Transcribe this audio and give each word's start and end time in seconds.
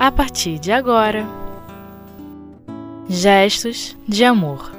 a 0.00 0.10
partir 0.10 0.58
de 0.58 0.72
agora. 0.72 1.26
Gestos 3.06 3.94
de 4.08 4.24
amor. 4.24 4.72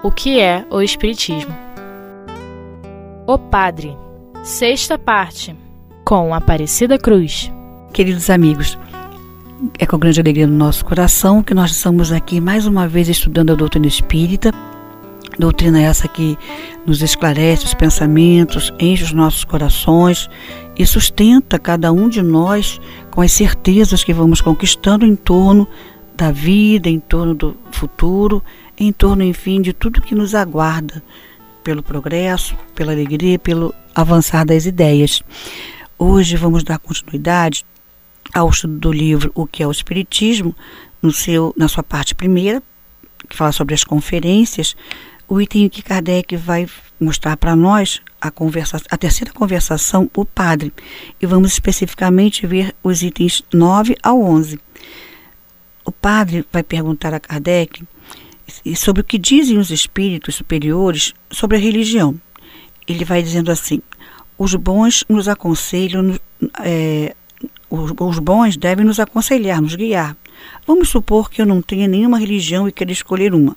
O 0.00 0.12
que 0.12 0.38
é 0.38 0.64
o 0.70 0.80
Espiritismo? 0.80 1.52
O 3.26 3.36
Padre, 3.36 3.96
sexta 4.44 4.96
parte, 4.96 5.56
com 6.04 6.32
Aparecida 6.32 6.96
Cruz. 6.98 7.50
Queridos 7.92 8.30
amigos, 8.30 8.78
é 9.76 9.84
com 9.84 9.98
grande 9.98 10.20
alegria 10.20 10.46
no 10.46 10.56
nosso 10.56 10.84
coração 10.84 11.42
que 11.42 11.52
nós 11.52 11.72
estamos 11.72 12.12
aqui 12.12 12.40
mais 12.40 12.64
uma 12.64 12.86
vez 12.86 13.08
estudando 13.08 13.50
a 13.50 13.56
doutrina 13.56 13.88
espírita. 13.88 14.52
Doutrina 15.36 15.82
essa 15.82 16.06
que 16.06 16.38
nos 16.86 17.02
esclarece 17.02 17.64
os 17.64 17.74
pensamentos, 17.74 18.72
enche 18.78 19.02
os 19.02 19.12
nossos 19.12 19.42
corações 19.42 20.30
e 20.80 20.86
sustenta 20.86 21.58
cada 21.58 21.92
um 21.92 22.08
de 22.08 22.22
nós 22.22 22.80
com 23.10 23.20
as 23.20 23.32
certezas 23.32 24.02
que 24.02 24.14
vamos 24.14 24.40
conquistando 24.40 25.04
em 25.04 25.14
torno 25.14 25.68
da 26.16 26.32
vida, 26.32 26.88
em 26.88 26.98
torno 26.98 27.34
do 27.34 27.54
futuro, 27.70 28.42
em 28.78 28.90
torno, 28.90 29.22
enfim, 29.22 29.60
de 29.60 29.74
tudo 29.74 30.00
que 30.00 30.14
nos 30.14 30.34
aguarda 30.34 31.02
pelo 31.62 31.82
progresso, 31.82 32.56
pela 32.74 32.92
alegria, 32.92 33.38
pelo 33.38 33.74
avançar 33.94 34.46
das 34.46 34.64
ideias. 34.64 35.22
Hoje 35.98 36.34
vamos 36.34 36.64
dar 36.64 36.78
continuidade 36.78 37.66
ao 38.32 38.48
estudo 38.48 38.78
do 38.78 38.90
livro 38.90 39.30
O 39.34 39.46
que 39.46 39.62
é 39.62 39.66
o 39.66 39.70
Espiritismo, 39.70 40.56
no 41.02 41.12
seu, 41.12 41.52
na 41.58 41.68
sua 41.68 41.82
parte 41.82 42.14
primeira, 42.14 42.62
que 43.28 43.36
fala 43.36 43.52
sobre 43.52 43.74
as 43.74 43.84
conferências, 43.84 44.74
o 45.30 45.40
item 45.40 45.68
que 45.68 45.80
Kardec 45.80 46.36
vai 46.36 46.66
mostrar 46.98 47.36
para 47.36 47.54
nós, 47.54 48.02
a, 48.20 48.32
conversa, 48.32 48.82
a 48.90 48.96
terceira 48.96 49.32
conversação, 49.32 50.10
o 50.16 50.24
padre. 50.24 50.72
E 51.22 51.24
vamos 51.24 51.52
especificamente 51.52 52.48
ver 52.48 52.74
os 52.82 53.00
itens 53.00 53.44
9 53.54 53.96
ao 54.02 54.20
11. 54.20 54.58
O 55.84 55.92
padre 55.92 56.44
vai 56.52 56.64
perguntar 56.64 57.14
a 57.14 57.20
Kardec 57.20 57.84
sobre 58.74 59.02
o 59.02 59.04
que 59.04 59.16
dizem 59.16 59.56
os 59.56 59.70
espíritos 59.70 60.34
superiores 60.34 61.14
sobre 61.30 61.56
a 61.56 61.60
religião. 61.60 62.20
Ele 62.88 63.04
vai 63.04 63.22
dizendo 63.22 63.52
assim: 63.52 63.80
os 64.36 64.56
bons 64.56 65.04
nos 65.08 65.28
aconselham 65.28 66.18
é, 66.58 67.14
os, 67.70 67.92
os 68.00 68.18
bons 68.18 68.56
devem 68.56 68.84
nos 68.84 68.98
aconselhar, 68.98 69.62
nos 69.62 69.76
guiar. 69.76 70.16
Vamos 70.66 70.88
supor 70.88 71.30
que 71.30 71.40
eu 71.40 71.46
não 71.46 71.62
tenha 71.62 71.86
nenhuma 71.86 72.18
religião 72.18 72.68
e 72.68 72.72
quero 72.72 72.90
escolher 72.90 73.32
uma. 73.32 73.56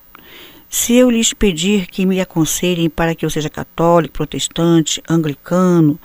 Se 0.75 0.95
eu 0.95 1.07
lhes 1.07 1.33
pedir 1.33 1.85
que 1.85 2.03
me 2.03 2.19
aconselhem 2.19 2.89
para 2.89 3.13
que 3.13 3.23
eu 3.23 3.29
seja 3.29 3.47
católico, 3.47 4.15
protestante, 4.15 5.03
anglicano, 5.07 5.99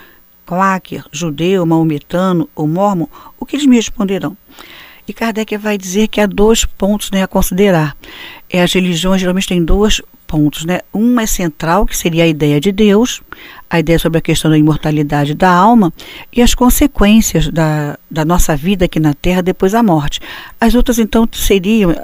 quaker, 0.44 1.06
judeu, 1.10 1.64
maometano 1.64 2.50
ou 2.54 2.68
mormon, 2.68 3.06
o 3.40 3.46
que 3.46 3.56
eles 3.56 3.64
me 3.64 3.76
responderão? 3.76 4.36
E 5.08 5.12
Kardec 5.14 5.56
vai 5.56 5.78
dizer 5.78 6.08
que 6.08 6.20
há 6.20 6.26
dois 6.26 6.66
pontos 6.66 7.10
né, 7.10 7.22
a 7.22 7.26
considerar. 7.26 7.96
É, 8.50 8.60
as 8.60 8.70
religiões 8.74 9.22
geralmente 9.22 9.48
têm 9.48 9.64
dois 9.64 10.02
pontos. 10.26 10.66
Né? 10.66 10.80
Um 10.92 11.18
é 11.18 11.24
central, 11.24 11.86
que 11.86 11.96
seria 11.96 12.24
a 12.24 12.28
ideia 12.28 12.60
de 12.60 12.70
Deus, 12.70 13.22
a 13.70 13.78
ideia 13.78 13.98
sobre 13.98 14.18
a 14.18 14.22
questão 14.22 14.50
da 14.50 14.56
imortalidade 14.56 15.34
da 15.34 15.50
alma 15.50 15.92
e 16.32 16.40
as 16.40 16.54
consequências 16.54 17.48
da, 17.48 17.98
da 18.10 18.24
nossa 18.24 18.56
vida 18.56 18.86
aqui 18.86 18.98
na 18.98 19.14
Terra 19.14 19.42
depois 19.42 19.72
da 19.72 19.82
morte. 19.82 20.20
As 20.60 20.74
outras, 20.74 20.98
então, 20.98 21.28
seriam, 21.32 21.94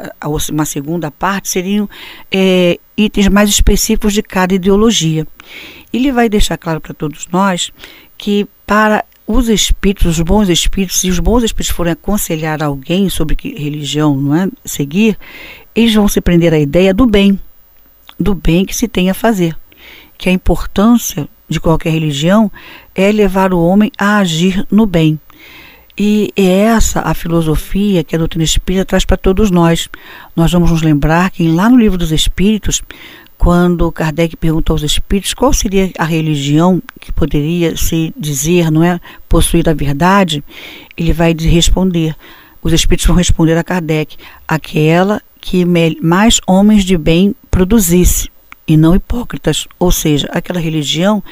uma 0.50 0.64
segunda 0.64 1.10
parte, 1.10 1.48
seriam 1.48 1.88
é, 2.30 2.78
itens 2.96 3.28
mais 3.28 3.48
específicos 3.48 4.12
de 4.12 4.22
cada 4.22 4.54
ideologia. 4.54 5.26
Ele 5.92 6.12
vai 6.12 6.28
deixar 6.28 6.58
claro 6.58 6.80
para 6.80 6.92
todos 6.92 7.26
nós 7.30 7.70
que 8.18 8.46
para 8.66 9.04
os 9.26 9.48
espíritos, 9.48 10.18
os 10.18 10.20
bons 10.20 10.48
espíritos, 10.48 11.00
se 11.00 11.08
os 11.08 11.18
bons 11.18 11.42
espíritos 11.42 11.74
forem 11.74 11.92
aconselhar 11.92 12.62
alguém 12.62 13.08
sobre 13.08 13.34
que 13.34 13.54
religião 13.54 14.14
não 14.14 14.34
é, 14.34 14.48
seguir, 14.64 15.18
eles 15.74 15.94
vão 15.94 16.08
se 16.08 16.20
prender 16.20 16.52
à 16.52 16.58
ideia 16.58 16.92
do 16.92 17.06
bem, 17.06 17.40
do 18.20 18.34
bem 18.34 18.66
que 18.66 18.76
se 18.76 18.86
tem 18.86 19.08
a 19.08 19.14
fazer. 19.14 19.56
Que 20.18 20.28
a 20.28 20.32
importância 20.32 21.28
de 21.48 21.60
qualquer 21.60 21.90
religião 21.90 22.50
é 22.94 23.10
levar 23.12 23.52
o 23.52 23.62
homem 23.62 23.90
a 23.98 24.18
agir 24.18 24.66
no 24.70 24.86
bem. 24.86 25.18
E 25.96 26.32
é 26.34 26.42
essa 26.42 27.00
a 27.02 27.14
filosofia 27.14 28.02
que 28.02 28.16
a 28.16 28.18
doutrina 28.18 28.44
espírita 28.44 28.84
traz 28.84 29.04
para 29.04 29.16
todos 29.16 29.50
nós. 29.50 29.88
Nós 30.34 30.50
vamos 30.50 30.72
nos 30.72 30.82
lembrar 30.82 31.30
que 31.30 31.46
lá 31.46 31.68
no 31.70 31.78
livro 31.78 31.96
dos 31.96 32.10
Espíritos, 32.10 32.82
quando 33.38 33.92
Kardec 33.92 34.36
pergunta 34.36 34.72
aos 34.72 34.82
espíritos 34.82 35.34
qual 35.34 35.52
seria 35.52 35.92
a 35.96 36.04
religião 36.04 36.82
que 37.00 37.12
poderia 37.12 37.76
se 37.76 38.12
dizer, 38.16 38.72
não 38.72 38.82
é, 38.82 38.98
possuir 39.28 39.68
a 39.68 39.74
verdade, 39.74 40.42
ele 40.96 41.12
vai 41.12 41.32
responder. 41.32 42.16
Os 42.60 42.72
espíritos 42.72 43.06
vão 43.06 43.16
responder 43.16 43.56
a 43.56 43.62
Kardec: 43.62 44.16
aquela 44.48 45.22
que 45.40 45.64
mais 46.00 46.40
homens 46.44 46.84
de 46.84 46.96
bem 46.98 47.36
produzisse 47.50 48.33
e 48.66 48.76
não 48.76 48.94
hipócritas, 48.94 49.66
ou 49.78 49.90
seja, 49.90 50.28
aquela 50.32 50.60
religião 50.60 51.22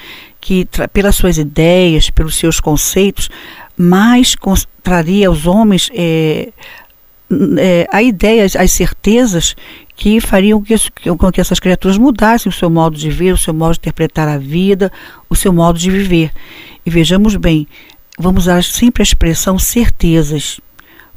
que 0.41 0.69
pelas 0.93 1.17
suas 1.17 1.39
ideias, 1.39 2.11
pelos 2.11 2.35
seus 2.37 2.61
conceitos, 2.61 3.31
mais 3.77 4.35
traria 4.83 5.29
aos 5.29 5.47
homens 5.47 5.91
é, 5.95 6.53
é, 7.59 7.89
a 7.91 8.03
ideia, 8.03 8.45
as 8.45 8.73
certezas 8.73 9.57
que 9.97 10.21
fariam 10.21 10.61
que, 10.61 10.75
com 11.17 11.33
que 11.33 11.41
essas 11.41 11.61
criaturas 11.61 11.97
mudassem 11.97 12.51
o 12.51 12.55
seu 12.55 12.69
modo 12.69 12.97
de 12.97 13.09
ver, 13.09 13.33
o 13.33 13.39
seu 13.39 13.55
modo 13.55 13.75
de 13.75 13.79
interpretar 13.79 14.29
a 14.29 14.37
vida, 14.37 14.93
o 15.31 15.35
seu 15.35 15.53
modo 15.53 15.79
de 15.79 15.91
viver. 15.91 16.33
E 16.85 16.91
vejamos 16.91 17.37
bem, 17.37 17.67
vamos 18.19 18.45
usar 18.45 18.63
sempre 18.65 19.03
a 19.03 19.05
expressão 19.05 19.59
certezas, 19.59 20.61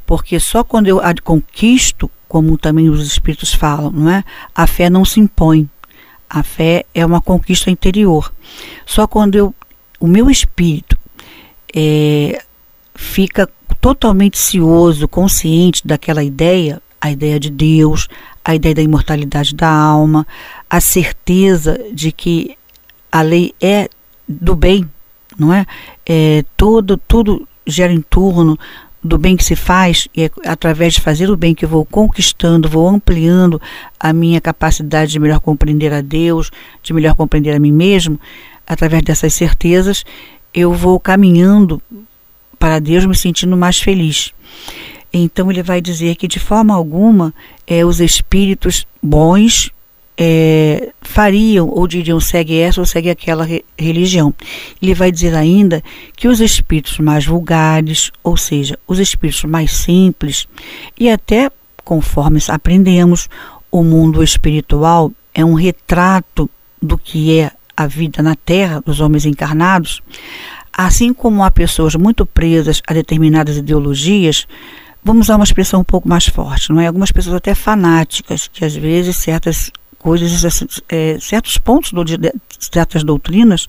porque 0.06 0.38
só 0.38 0.62
quando 0.62 0.86
eu 0.86 1.00
a 1.00 1.12
conquisto 1.22 2.10
como 2.28 2.58
também 2.58 2.88
os 2.88 3.06
espíritos 3.06 3.54
falam, 3.54 3.90
não 3.90 4.10
é? 4.10 4.24
A 4.54 4.66
fé 4.66 4.90
não 4.90 5.04
se 5.04 5.20
impõe. 5.20 5.68
A 6.28 6.42
fé 6.42 6.84
é 6.94 7.04
uma 7.04 7.20
conquista 7.20 7.70
interior. 7.70 8.32
Só 8.84 9.06
quando 9.06 9.36
eu, 9.36 9.54
o 10.00 10.06
meu 10.06 10.30
espírito 10.30 10.96
é, 11.74 12.42
fica 12.94 13.48
totalmente 13.80 14.38
cioso, 14.38 15.06
consciente 15.06 15.86
daquela 15.86 16.24
ideia, 16.24 16.82
a 17.00 17.10
ideia 17.10 17.38
de 17.38 17.50
Deus, 17.50 18.08
a 18.44 18.54
ideia 18.54 18.74
da 18.74 18.82
imortalidade 18.82 19.54
da 19.54 19.68
alma, 19.68 20.26
a 20.68 20.80
certeza 20.80 21.78
de 21.92 22.10
que 22.10 22.56
a 23.10 23.22
lei 23.22 23.54
é 23.60 23.88
do 24.28 24.56
bem, 24.56 24.88
não 25.38 25.52
é? 25.52 25.66
é 26.04 26.44
tudo 26.56 27.00
gera 27.66 27.92
em 27.92 28.00
torno 28.00 28.58
do 29.06 29.16
bem 29.16 29.36
que 29.36 29.44
se 29.44 29.56
faz, 29.56 30.08
e 30.14 30.24
é 30.24 30.30
através 30.44 30.94
de 30.94 31.00
fazer 31.00 31.30
o 31.30 31.36
bem 31.36 31.54
que 31.54 31.64
eu 31.64 31.68
vou 31.68 31.84
conquistando, 31.84 32.68
vou 32.68 32.88
ampliando 32.88 33.60
a 33.98 34.12
minha 34.12 34.40
capacidade 34.40 35.12
de 35.12 35.18
melhor 35.18 35.40
compreender 35.40 35.92
a 35.92 36.00
Deus, 36.00 36.50
de 36.82 36.92
melhor 36.92 37.14
compreender 37.14 37.54
a 37.54 37.58
mim 37.58 37.72
mesmo, 37.72 38.20
através 38.66 39.02
dessas 39.02 39.32
certezas, 39.32 40.04
eu 40.52 40.72
vou 40.72 40.98
caminhando 40.98 41.80
para 42.58 42.78
Deus 42.78 43.06
me 43.06 43.14
sentindo 43.14 43.56
mais 43.56 43.78
feliz. 43.78 44.32
Então 45.12 45.50
ele 45.50 45.62
vai 45.62 45.80
dizer 45.80 46.16
que 46.16 46.26
de 46.26 46.38
forma 46.38 46.74
alguma 46.74 47.32
é, 47.66 47.84
os 47.84 48.00
espíritos 48.00 48.86
bons 49.02 49.70
é, 50.18 50.92
fariam 51.02 51.68
ou 51.68 51.86
diriam 51.86 52.18
segue 52.18 52.58
essa 52.58 52.80
ou 52.80 52.86
segue 52.86 53.10
aquela 53.10 53.44
re 53.44 53.64
religião. 53.78 54.34
Ele 54.80 54.94
vai 54.94 55.12
dizer 55.12 55.34
ainda 55.34 55.82
que 56.16 56.28
os 56.28 56.40
espíritos 56.40 56.98
mais 56.98 57.26
vulgares, 57.26 58.10
ou 58.22 58.36
seja, 58.36 58.78
os 58.86 58.98
espíritos 58.98 59.44
mais 59.44 59.72
simples, 59.72 60.48
e 60.98 61.10
até 61.10 61.50
conforme 61.84 62.40
aprendemos, 62.48 63.28
o 63.70 63.84
mundo 63.84 64.22
espiritual 64.22 65.12
é 65.32 65.44
um 65.44 65.54
retrato 65.54 66.50
do 66.82 66.98
que 66.98 67.38
é 67.38 67.52
a 67.76 67.86
vida 67.86 68.22
na 68.22 68.34
Terra 68.34 68.80
dos 68.84 69.00
homens 69.00 69.24
encarnados, 69.24 70.02
assim 70.72 71.12
como 71.12 71.44
há 71.44 71.50
pessoas 71.50 71.94
muito 71.94 72.26
presas 72.26 72.82
a 72.86 72.92
determinadas 72.92 73.56
ideologias, 73.56 74.48
vamos 75.04 75.26
usar 75.26 75.36
uma 75.36 75.44
expressão 75.44 75.80
um 75.80 75.84
pouco 75.84 76.08
mais 76.08 76.26
forte, 76.26 76.72
não 76.72 76.80
é? 76.80 76.86
Algumas 76.86 77.12
pessoas 77.12 77.36
até 77.36 77.54
fanáticas, 77.54 78.48
que 78.52 78.64
às 78.64 78.74
vezes 78.74 79.16
certas 79.16 79.70
coisas, 79.98 80.62
é, 80.88 81.18
certos 81.20 81.58
pontos 81.58 81.92
de 81.92 82.32
certas 82.58 83.02
doutrinas, 83.02 83.68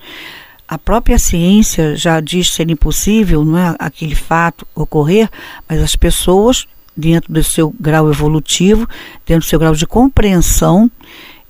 a 0.68 0.78
própria 0.78 1.18
ciência 1.18 1.96
já 1.96 2.20
diz 2.20 2.52
ser 2.52 2.70
impossível, 2.70 3.46
não 3.46 3.58
é 3.58 3.76
aquele 3.80 4.16
fato 4.16 4.68
ocorrer, 4.76 5.30
mas 5.68 5.82
as 5.82 5.96
pessoas, 5.96 6.68
dentro 6.96 7.32
do 7.32 7.44
seu 7.44 7.74
grau 7.80 8.10
evolutivo, 8.10 8.88
dentro 9.26 9.46
do 9.46 9.50
seu 9.50 9.60
grau 9.60 9.74
de 9.74 9.88
compreensão, 9.88 10.92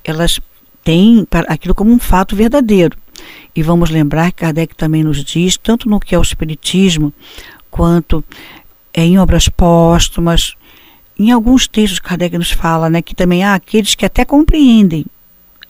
elas 0.03 0.39
têm 0.83 1.27
aquilo 1.47 1.73
como 1.73 1.91
um 1.91 1.99
fato 1.99 2.35
verdadeiro. 2.35 2.95
E 3.55 3.63
vamos 3.63 3.89
lembrar 3.89 4.31
que 4.31 4.41
Kardec 4.41 4.75
também 4.75 5.03
nos 5.03 5.23
diz, 5.23 5.57
tanto 5.57 5.89
no 5.89 5.99
que 5.99 6.13
é 6.13 6.19
o 6.19 6.21
Espiritismo, 6.21 7.11
quanto 7.71 8.23
em 8.93 9.17
obras 9.19 9.49
póstumas, 9.49 10.56
em 11.19 11.31
alguns 11.31 11.67
textos 11.67 11.99
Kardec 11.99 12.37
nos 12.37 12.51
fala 12.51 12.89
né, 12.89 13.01
que 13.01 13.15
também 13.15 13.43
há 13.43 13.55
aqueles 13.55 13.95
que 13.95 14.05
até 14.05 14.23
compreendem, 14.23 15.05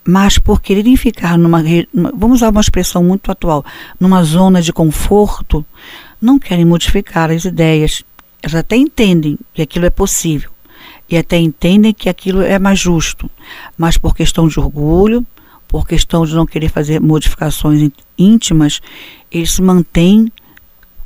mas 0.03 0.37
por 0.37 0.61
quererem 0.61 0.95
ficar 0.95 1.37
numa, 1.37 1.61
vamos 2.15 2.37
usar 2.37 2.49
uma 2.49 2.61
expressão 2.61 3.03
muito 3.03 3.31
atual, 3.31 3.63
numa 3.99 4.23
zona 4.23 4.61
de 4.61 4.71
conforto, 4.71 5.65
não 6.21 6.39
querem 6.39 6.65
modificar 6.65 7.29
as 7.29 7.45
ideias. 7.45 8.03
Elas 8.41 8.55
até 8.55 8.75
entendem 8.75 9.37
que 9.53 9.61
aquilo 9.61 9.85
é 9.85 9.89
possível 9.89 10.49
e 11.09 11.17
até 11.17 11.37
entendem 11.37 11.93
que 11.93 12.09
aquilo 12.09 12.41
é 12.41 12.59
mais 12.59 12.79
justo, 12.79 13.29
mas 13.77 13.97
por 13.97 14.15
questão 14.15 14.47
de 14.47 14.59
orgulho, 14.59 15.25
por 15.67 15.87
questão 15.87 16.25
de 16.25 16.33
não 16.33 16.45
querer 16.45 16.69
fazer 16.69 17.01
modificações 17.01 17.89
íntimas, 18.17 18.81
eles 19.31 19.51
se 19.51 19.61
mantêm 19.61 20.31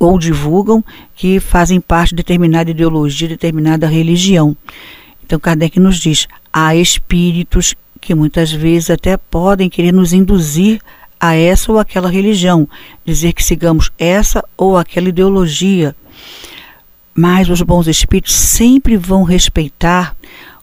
ou 0.04 0.18
divulgam 0.18 0.84
que 1.14 1.40
fazem 1.40 1.80
parte 1.80 2.10
de 2.10 2.16
determinada 2.16 2.70
ideologia, 2.70 3.28
determinada 3.28 3.86
religião. 3.86 4.56
Então 5.24 5.38
Kardec 5.38 5.78
nos 5.78 5.98
diz: 5.98 6.26
há 6.52 6.74
espíritos 6.74 7.74
que 8.00 8.14
muitas 8.14 8.52
vezes 8.52 8.90
até 8.90 9.16
podem 9.16 9.70
querer 9.70 9.92
nos 9.92 10.12
induzir 10.12 10.80
a 11.20 11.36
essa 11.36 11.70
ou 11.70 11.78
aquela 11.78 12.10
religião, 12.10 12.68
dizer 13.04 13.32
que 13.32 13.44
sigamos 13.44 13.90
essa 13.96 14.44
ou 14.56 14.76
aquela 14.76 15.08
ideologia. 15.08 15.94
Mas 17.14 17.48
os 17.48 17.62
bons 17.62 17.86
espíritos 17.86 18.34
sempre 18.34 18.96
vão 18.96 19.22
respeitar 19.22 20.16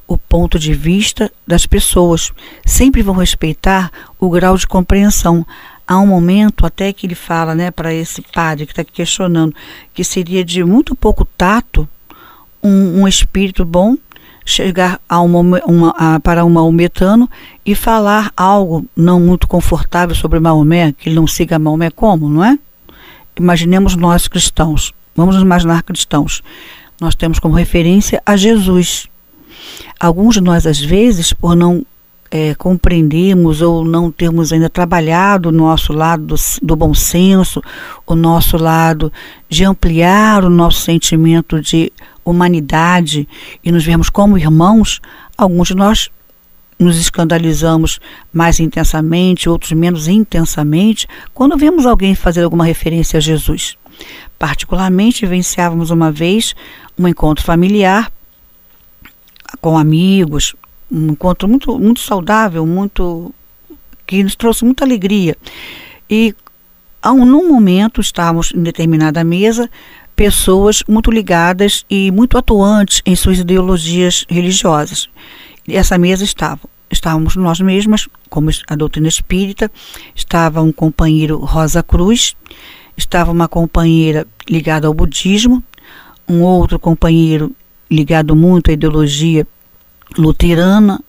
o 0.05 0.17
ponto 0.17 0.59
de 0.59 0.73
vista 0.73 1.31
das 1.47 1.65
pessoas, 1.65 2.33
sempre 2.65 3.01
vão 3.01 3.15
respeitar 3.15 3.91
o 4.19 4.29
grau 4.29 4.57
de 4.57 4.67
compreensão. 4.67 5.45
Há 5.89 5.97
um 5.97 6.05
momento 6.05 6.67
até 6.67 6.93
que 6.93 7.07
ele 7.07 7.15
fala, 7.15 7.55
né, 7.55 7.71
para 7.71 7.91
esse 7.91 8.21
padre 8.21 8.67
que 8.67 8.71
está 8.73 8.83
questionando, 8.83 9.55
que 9.91 10.03
seria 10.03 10.45
de 10.45 10.63
muito 10.63 10.93
pouco 10.93 11.25
tato 11.25 11.89
um, 12.61 13.01
um 13.01 13.07
espírito 13.07 13.65
bom 13.65 13.97
chegar 14.45 15.01
a 15.09 15.19
uma, 15.19 15.39
uma, 15.65 15.89
a, 15.97 16.19
para 16.19 16.45
um 16.45 16.49
maometano 16.51 17.27
e 17.65 17.73
falar 17.73 18.31
algo 18.37 18.85
não 18.95 19.19
muito 19.19 19.47
confortável 19.47 20.15
sobre 20.15 20.39
Maomé, 20.39 20.91
que 20.91 21.09
ele 21.09 21.15
não 21.15 21.25
siga 21.25 21.57
Maomé 21.57 21.89
como, 21.89 22.29
não 22.29 22.45
é? 22.45 22.59
Imaginemos 23.35 23.95
nós 23.95 24.27
cristãos, 24.27 24.93
vamos 25.15 25.33
nos 25.33 25.43
imaginar 25.43 25.81
cristãos. 25.81 26.43
Nós 27.01 27.15
temos 27.15 27.39
como 27.39 27.55
referência 27.55 28.21
a 28.23 28.37
Jesus. 28.37 29.07
Alguns 29.99 30.35
de 30.35 30.41
nós, 30.41 30.67
às 30.67 30.79
vezes, 30.79 31.33
por 31.33 31.55
não 31.55 31.83
é, 32.31 32.55
ou 33.65 33.83
não 33.83 34.11
termos 34.11 34.53
ainda 34.53 34.69
trabalhado 34.69 35.49
o 35.49 35.51
nosso 35.51 35.93
lado 35.93 36.25
do, 36.25 36.35
do, 36.61 36.75
bom 36.75 36.93
senso, 36.93 37.61
o 38.05 38.15
nosso 38.15 38.57
lado 38.57 39.11
de 39.47 39.63
ampliar 39.65 40.43
o 40.43 40.49
nosso 40.49 40.81
sentimento 40.81 41.59
de 41.59 41.91
humanidade 42.23 43.27
e 43.63 43.71
nos 43.71 43.83
vemos 43.83 44.09
como 44.09 44.37
irmãos, 44.37 45.01
alguns 45.37 45.69
de 45.69 45.75
nós 45.75 46.09
nos 46.77 46.97
escandalizamos 46.97 47.99
mais 48.31 48.59
intensamente, 48.59 49.49
outros 49.49 49.73
menos 49.73 50.07
intensamente, 50.07 51.07
quando 51.33 51.57
vemos 51.57 51.85
alguém 51.85 52.15
fazer 52.15 52.43
alguma 52.43 52.63
referência 52.63 53.17
a 53.17 53.21
Jesus. 53.21 53.77
Particularmente, 54.37 55.25
vivenciávamos 55.25 55.89
uma 55.89 56.09
vez 56.09 56.55
um 56.97 57.05
encontro 57.05 57.43
familiar 57.43 58.09
com 59.59 59.77
amigos, 59.77 60.55
um 60.91 61.07
encontro 61.07 61.47
muito, 61.47 61.77
muito 61.77 61.99
saudável, 61.99 62.65
muito 62.65 63.33
que 64.05 64.23
nos 64.23 64.35
trouxe 64.35 64.65
muita 64.65 64.83
alegria. 64.83 65.35
E 66.09 66.33
a 67.01 67.11
um, 67.11 67.25
num 67.25 67.47
momento 67.47 68.01
estávamos 68.01 68.51
em 68.55 68.61
determinada 68.63 69.23
mesa 69.23 69.69
pessoas 70.15 70.83
muito 70.87 71.11
ligadas 71.11 71.85
e 71.89 72.11
muito 72.11 72.37
atuantes 72.37 73.01
em 73.05 73.15
suas 73.15 73.39
ideologias 73.39 74.25
religiosas. 74.27 75.07
E 75.67 75.77
essa 75.77 75.97
mesa 75.97 76.23
estava 76.23 76.61
estávamos 76.91 77.35
nós 77.35 77.59
mesmas, 77.59 78.09
como 78.29 78.49
a 78.67 78.75
doutrina 78.75 79.07
espírita, 79.07 79.71
estava 80.15 80.61
um 80.61 80.71
companheiro 80.71 81.37
Rosa 81.37 81.83
Cruz, 81.83 82.35
estava 82.97 83.31
uma 83.31 83.47
companheira 83.47 84.25
ligada 84.49 84.87
ao 84.87 84.93
budismo, 84.93 85.63
um 86.27 86.41
outro 86.41 86.79
companheiro 86.79 87.55
ligado 87.89 88.35
muito 88.35 88.69
à 88.69 88.73
ideologia 88.73 89.47
luterana, 90.17 91.01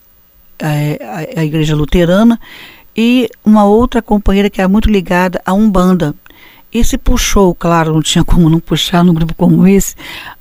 a, 0.61 1.41
a, 1.41 1.45
igreja 1.45 1.75
luterana, 1.75 2.39
e 2.97 3.29
uma 3.45 3.65
outra 3.65 4.03
companheira 4.03 4.51
que 4.51 4.61
era 4.61 4.69
muito 4.69 4.91
ligada 4.91 5.41
à 5.45 5.53
Umbanda. 5.53 6.15
E 6.73 6.85
se 6.85 6.97
puxou, 6.97 7.55
claro, 7.55 7.93
não 7.93 8.03
tinha 8.03 8.25
como 8.25 8.49
não 8.49 8.61
puxar 8.61 9.05
num 9.05 9.15
grupo 9.15 9.35
como 9.35 9.67
esse, 9.67 9.95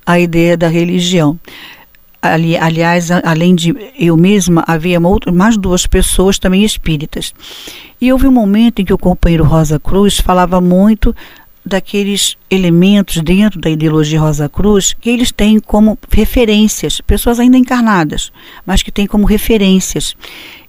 a 0.05 0.19
ideia 0.19 0.55
da 0.55 0.67
religião. 0.67 1.39
Ali, 2.21 2.57
aliás, 2.57 3.09
além 3.11 3.55
de 3.55 3.73
eu 3.97 4.17
mesma, 4.17 4.63
havia 4.67 4.99
mais 5.33 5.57
duas 5.57 5.87
pessoas 5.87 6.37
também 6.37 6.63
espíritas. 6.63 7.33
E 8.01 8.11
houve 8.11 8.27
um 8.27 8.31
momento 8.31 8.81
em 8.81 8.85
que 8.85 8.93
o 8.93 8.97
companheiro 8.97 9.43
Rosa 9.43 9.79
Cruz 9.79 10.19
falava 10.19 10.61
muito 10.61 11.15
daqueles 11.65 12.37
elementos 12.49 13.21
dentro 13.21 13.59
da 13.59 13.69
ideologia 13.69 14.19
Rosa 14.19 14.49
Cruz 14.49 14.93
que 14.93 15.09
eles 15.09 15.31
têm 15.31 15.59
como 15.59 15.97
referências, 16.09 17.01
pessoas 17.01 17.39
ainda 17.39 17.57
encarnadas, 17.57 18.31
mas 18.65 18.81
que 18.81 18.91
têm 18.91 19.05
como 19.05 19.25
referências. 19.25 20.15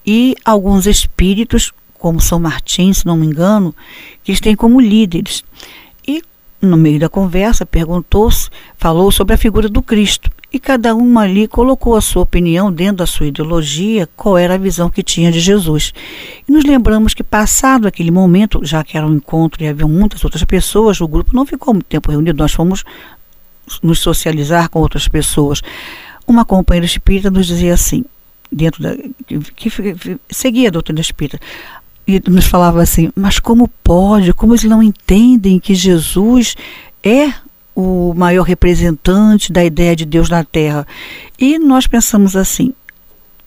E 0.07 0.35
alguns 0.45 0.87
espíritos, 0.87 1.73
como 1.99 2.21
São 2.21 2.41
Martim, 2.41 2.93
se 2.93 3.07
não 3.07 3.17
me 3.17 3.27
engano, 3.27 3.75
que 4.23 4.31
eles 4.31 4.41
têm 4.41 4.57
como 4.57 4.81
líderes. 4.81 5.45
No 6.61 6.77
meio 6.77 7.01
da 7.01 7.09
conversa 7.09 7.65
perguntou-se, 7.65 8.51
falou 8.77 9.11
sobre 9.11 9.35
a 9.35 9.39
figura 9.39 9.69
do 9.69 9.81
Cristo. 9.81 10.31
E 10.53 10.59
cada 10.59 10.95
um 10.95 11.19
ali 11.19 11.47
colocou 11.47 11.97
a 11.97 12.01
sua 12.01 12.23
opinião 12.23 12.73
dentro 12.73 12.97
da 12.97 13.07
sua 13.07 13.27
ideologia, 13.27 14.09
qual 14.17 14.37
era 14.37 14.55
a 14.55 14.59
visão 14.59 14.91
que 14.91 15.03
tinha 15.03 15.31
de 15.31 15.41
Jesus. 15.41 15.95
E 16.47 16.53
nos 16.53 16.65
lembramos 16.65 17.15
que, 17.15 17.23
passado 17.23 17.87
aquele 17.87 18.11
momento, 18.11 18.61
já 18.63 18.83
que 18.83 18.97
era 18.97 19.07
um 19.07 19.15
encontro 19.15 19.63
e 19.63 19.69
havia 19.69 19.87
muitas 19.87 20.23
outras 20.25 20.43
pessoas, 20.45 21.01
o 21.01 21.09
grupo 21.09 21.35
não 21.35 21.47
ficou 21.47 21.73
muito 21.73 21.87
tempo 21.87 22.11
reunido, 22.11 22.43
nós 22.43 22.53
fomos 22.53 22.85
nos 23.83 24.01
socializar 24.01 24.69
com 24.69 24.81
outras 24.81 25.07
pessoas. 25.07 25.63
Uma 26.27 26.45
companheira 26.45 26.85
espírita 26.85 27.31
nos 27.31 27.47
dizia 27.47 27.73
assim, 27.73 28.05
dentro 28.51 28.83
da. 28.83 28.97
que, 29.55 29.71
que 29.71 30.19
seguia 30.29 30.69
a 30.69 30.73
doutrina 30.73 31.01
espírita, 31.01 31.41
e 32.17 32.31
nos 32.31 32.47
falava 32.47 32.83
assim: 32.83 33.11
mas 33.15 33.39
como 33.39 33.69
pode? 33.83 34.33
Como 34.33 34.53
eles 34.53 34.65
não 34.65 34.83
entendem 34.83 35.59
que 35.59 35.75
Jesus 35.75 36.57
é 37.03 37.33
o 37.75 38.13
maior 38.15 38.43
representante 38.43 39.53
da 39.53 39.65
ideia 39.65 39.97
de 39.97 40.05
Deus 40.05 40.29
na 40.29 40.45
Terra. 40.45 40.87
E 41.39 41.59
nós 41.59 41.87
pensamos 41.87 42.37
assim, 42.37 42.75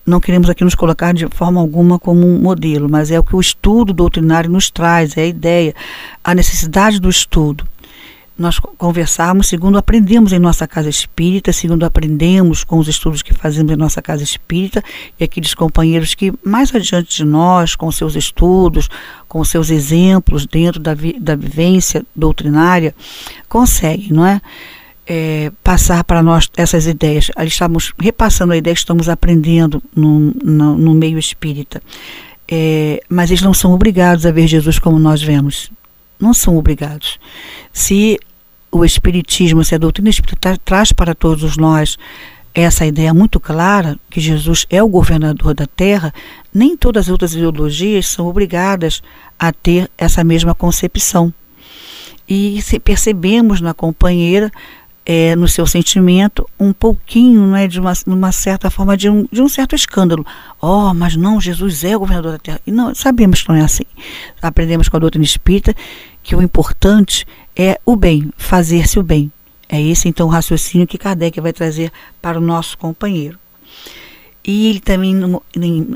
não 0.05 0.19
queremos 0.19 0.49
aqui 0.49 0.63
nos 0.63 0.75
colocar 0.75 1.13
de 1.13 1.27
forma 1.27 1.61
alguma 1.61 1.99
como 1.99 2.25
um 2.25 2.39
modelo, 2.39 2.89
mas 2.89 3.11
é 3.11 3.19
o 3.19 3.23
que 3.23 3.35
o 3.35 3.41
estudo 3.41 3.93
doutrinário 3.93 4.49
nos 4.49 4.69
traz, 4.71 5.15
é 5.17 5.21
a 5.21 5.27
ideia, 5.27 5.75
a 6.23 6.33
necessidade 6.33 6.99
do 6.99 7.09
estudo 7.09 7.65
nós 8.37 8.57
conversarmos 8.59 9.47
segundo 9.47 9.77
aprendemos 9.77 10.33
em 10.33 10.39
nossa 10.39 10.67
casa 10.67 10.89
espírita, 10.89 11.53
segundo 11.53 11.83
aprendemos 11.83 12.63
com 12.63 12.79
os 12.79 12.87
estudos 12.87 13.21
que 13.21 13.33
fazemos 13.33 13.71
em 13.71 13.75
nossa 13.75 14.01
casa 14.01 14.23
espírita 14.23 14.83
e 15.19 15.23
aqueles 15.23 15.53
companheiros 15.53 16.15
que 16.15 16.33
mais 16.43 16.73
adiante 16.73 17.17
de 17.17 17.25
nós, 17.25 17.75
com 17.75 17.91
seus 17.91 18.15
estudos, 18.15 18.89
com 19.27 19.43
seus 19.43 19.69
exemplos 19.69 20.47
dentro 20.47 20.79
da, 20.79 20.93
vi, 20.93 21.19
da 21.19 21.35
vivência 21.35 22.03
doutrinária, 22.15 22.95
conseguem, 23.47 24.11
não 24.11 24.25
é? 24.25 24.41
é? 25.05 25.51
passar 25.63 26.03
para 26.03 26.23
nós 26.23 26.49
essas 26.57 26.87
ideias. 26.87 27.29
Ali 27.35 27.49
estamos 27.49 27.93
repassando 27.99 28.53
a 28.53 28.57
ideia 28.57 28.73
que 28.73 28.79
estamos 28.79 29.09
aprendendo 29.09 29.81
no, 29.95 30.33
no, 30.43 30.77
no 30.77 30.93
meio 30.95 31.19
espírita. 31.19 31.81
É, 32.49 33.01
mas 33.07 33.29
eles 33.29 33.41
não 33.41 33.53
são 33.53 33.71
obrigados 33.73 34.25
a 34.25 34.31
ver 34.31 34.47
Jesus 34.47 34.79
como 34.79 34.99
nós 34.99 35.21
vemos 35.21 35.71
não 36.23 36.33
são 36.33 36.57
obrigados. 36.57 37.19
Se 37.71 38.17
o 38.71 38.83
Espiritismo, 38.83 39.63
se 39.63 39.75
a 39.75 39.77
doutrina 39.77 40.09
espírita 40.09 40.57
traz 40.63 40.91
para 40.91 41.13
todos 41.13 41.57
nós 41.57 41.97
essa 42.53 42.85
ideia 42.85 43.13
muito 43.13 43.39
clara 43.39 43.97
que 44.09 44.19
Jesus 44.19 44.65
é 44.69 44.81
o 44.81 44.87
governador 44.87 45.53
da 45.53 45.65
terra, 45.65 46.13
nem 46.53 46.77
todas 46.77 47.05
as 47.05 47.09
outras 47.09 47.33
ideologias 47.33 48.07
são 48.07 48.27
obrigadas 48.27 49.01
a 49.39 49.51
ter 49.51 49.89
essa 49.97 50.23
mesma 50.23 50.53
concepção. 50.53 51.33
E 52.29 52.59
percebemos 52.83 53.59
na 53.59 53.73
companheira 53.73 54.51
é, 55.05 55.35
no 55.35 55.47
seu 55.47 55.65
sentimento 55.67 56.47
um 56.59 56.71
pouquinho 56.71 57.45
né, 57.47 57.67
de, 57.67 57.79
uma, 57.79 57.93
uma 58.07 58.31
certa 58.31 58.69
forma 58.69 58.95
de 58.95 59.09
um, 59.09 59.27
de 59.31 59.41
um 59.41 59.49
certo 59.49 59.75
escândalo. 59.75 60.25
Oh, 60.61 60.93
mas 60.93 61.15
não, 61.15 61.41
Jesus 61.41 61.83
é 61.83 61.95
o 61.95 61.99
governador 61.99 62.33
da 62.33 62.39
terra. 62.39 62.61
E 62.65 62.71
não, 62.71 62.95
sabemos 62.95 63.41
que 63.41 63.49
não 63.49 63.55
é 63.55 63.61
assim. 63.61 63.83
Aprendemos 64.41 64.87
com 64.87 64.97
a 64.97 64.99
doutrina 64.99 65.25
espírita 65.25 65.75
que 66.23 66.35
o 66.35 66.41
importante 66.41 67.27
é 67.55 67.79
o 67.85 67.95
bem, 67.95 68.31
fazer-se 68.37 68.97
o 68.97 69.03
bem. 69.03 69.31
É 69.67 69.81
esse 69.81 70.07
então 70.07 70.27
o 70.27 70.29
raciocínio 70.29 70.87
que 70.87 70.97
Kardec 70.97 71.39
vai 71.41 71.51
trazer 71.51 71.91
para 72.21 72.37
o 72.37 72.41
nosso 72.41 72.77
companheiro. 72.77 73.37
E 74.45 74.69
ele 74.69 74.79
também, 74.79 75.15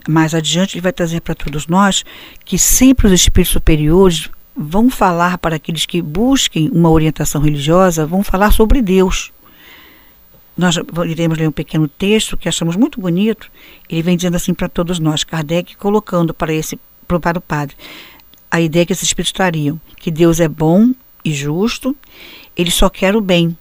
mais 0.08 0.34
adiante, 0.34 0.76
ele 0.76 0.82
vai 0.82 0.94
trazer 0.94 1.22
para 1.22 1.36
todos 1.36 1.68
nós 1.68 2.04
que 2.46 2.58
sempre 2.58 3.08
os 3.08 3.14
espíritos 3.14 3.52
superiores 3.52 4.30
vão 4.56 4.90
falar 4.90 5.38
para 5.38 5.58
aqueles 5.58 5.86
que 5.86 6.02
busquem 6.02 6.70
uma 6.74 6.90
orientação 6.90 7.42
religiosa, 7.42 8.06
vão 8.06 8.24
falar 8.24 8.52
sobre 8.52 8.82
Deus. 8.82 9.32
nós 10.58 10.76
iremos 11.06 11.38
ler 11.38 11.48
um 11.48 11.52
pequeno 11.52 11.88
texto 11.88 12.38
que 12.38 12.50
achamos 12.50 12.76
muito 12.76 13.00
bonito. 13.00 13.52
Ele 13.88 14.02
vem 14.02 14.18
dizendo 14.18 14.36
assim 14.36 14.54
para 14.54 14.68
todos 14.68 14.98
nós, 14.98 15.24
Kardec 15.24 15.76
colocando 15.78 16.34
para 16.34 16.54
esse 16.54 16.80
para 17.08 17.38
o 17.38 17.42
padre 17.42 17.76
a 18.50 18.62
ideia 18.62 18.86
que 18.86 18.94
esses 18.94 19.08
espíritos 19.08 19.32
trariam, 19.32 19.80
que 19.98 20.12
Deus 20.12 20.40
é 20.40 20.48
bom 20.48 20.92
e 21.24 21.34
justo, 21.34 21.96
ele 22.56 22.72
só 22.72 22.90
quer 22.90 23.16
o 23.16 23.22
bem. 23.22 23.58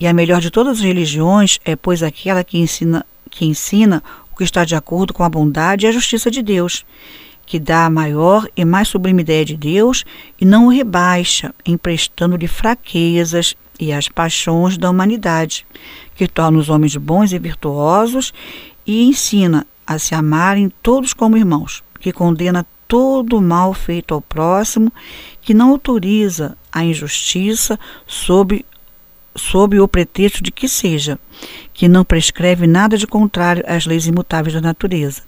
E 0.00 0.06
a 0.06 0.12
melhor 0.12 0.40
de 0.40 0.50
todas 0.50 0.78
as 0.78 0.84
religiões 0.84 1.58
é, 1.64 1.76
pois, 1.76 2.02
aquela 2.02 2.44
que 2.44 2.58
ensina, 2.58 3.04
que 3.30 3.44
ensina 3.44 4.02
o 4.32 4.36
que 4.36 4.44
está 4.44 4.64
de 4.64 4.74
acordo 4.74 5.12
com 5.12 5.24
a 5.24 5.28
bondade 5.28 5.84
e 5.84 5.88
a 5.88 5.92
justiça 5.92 6.30
de 6.30 6.42
Deus, 6.42 6.84
que 7.44 7.58
dá 7.58 7.86
a 7.86 7.90
maior 7.90 8.46
e 8.56 8.64
mais 8.64 8.88
sublime 8.88 9.22
ideia 9.22 9.44
de 9.44 9.56
Deus 9.56 10.04
e 10.40 10.44
não 10.44 10.66
o 10.66 10.70
rebaixa, 10.70 11.54
emprestando-lhe 11.64 12.46
fraquezas 12.46 13.56
e 13.80 13.92
as 13.92 14.08
paixões 14.08 14.76
da 14.76 14.90
humanidade, 14.90 15.66
que 16.14 16.28
torna 16.28 16.58
os 16.58 16.68
homens 16.68 16.96
bons 16.96 17.32
e 17.32 17.38
virtuosos 17.38 18.32
e 18.86 19.04
ensina 19.04 19.66
a 19.86 19.98
se 19.98 20.14
amarem 20.14 20.70
todos 20.82 21.14
como 21.14 21.36
irmãos, 21.36 21.82
que 22.00 22.12
condena 22.12 22.66
todo 22.88 23.36
o 23.36 23.42
mal 23.42 23.74
feito 23.74 24.14
ao 24.14 24.22
próximo, 24.22 24.90
que 25.42 25.52
não 25.52 25.70
autoriza 25.70 26.56
a 26.72 26.82
injustiça 26.82 27.78
sob, 28.06 28.64
sob 29.36 29.78
o 29.78 29.86
pretexto 29.86 30.42
de 30.42 30.50
que 30.50 30.66
seja, 30.66 31.18
que 31.74 31.86
não 31.86 32.04
prescreve 32.04 32.66
nada 32.66 32.96
de 32.96 33.06
contrário 33.06 33.62
às 33.66 33.84
leis 33.84 34.06
imutáveis 34.06 34.54
da 34.54 34.60
natureza. 34.60 35.22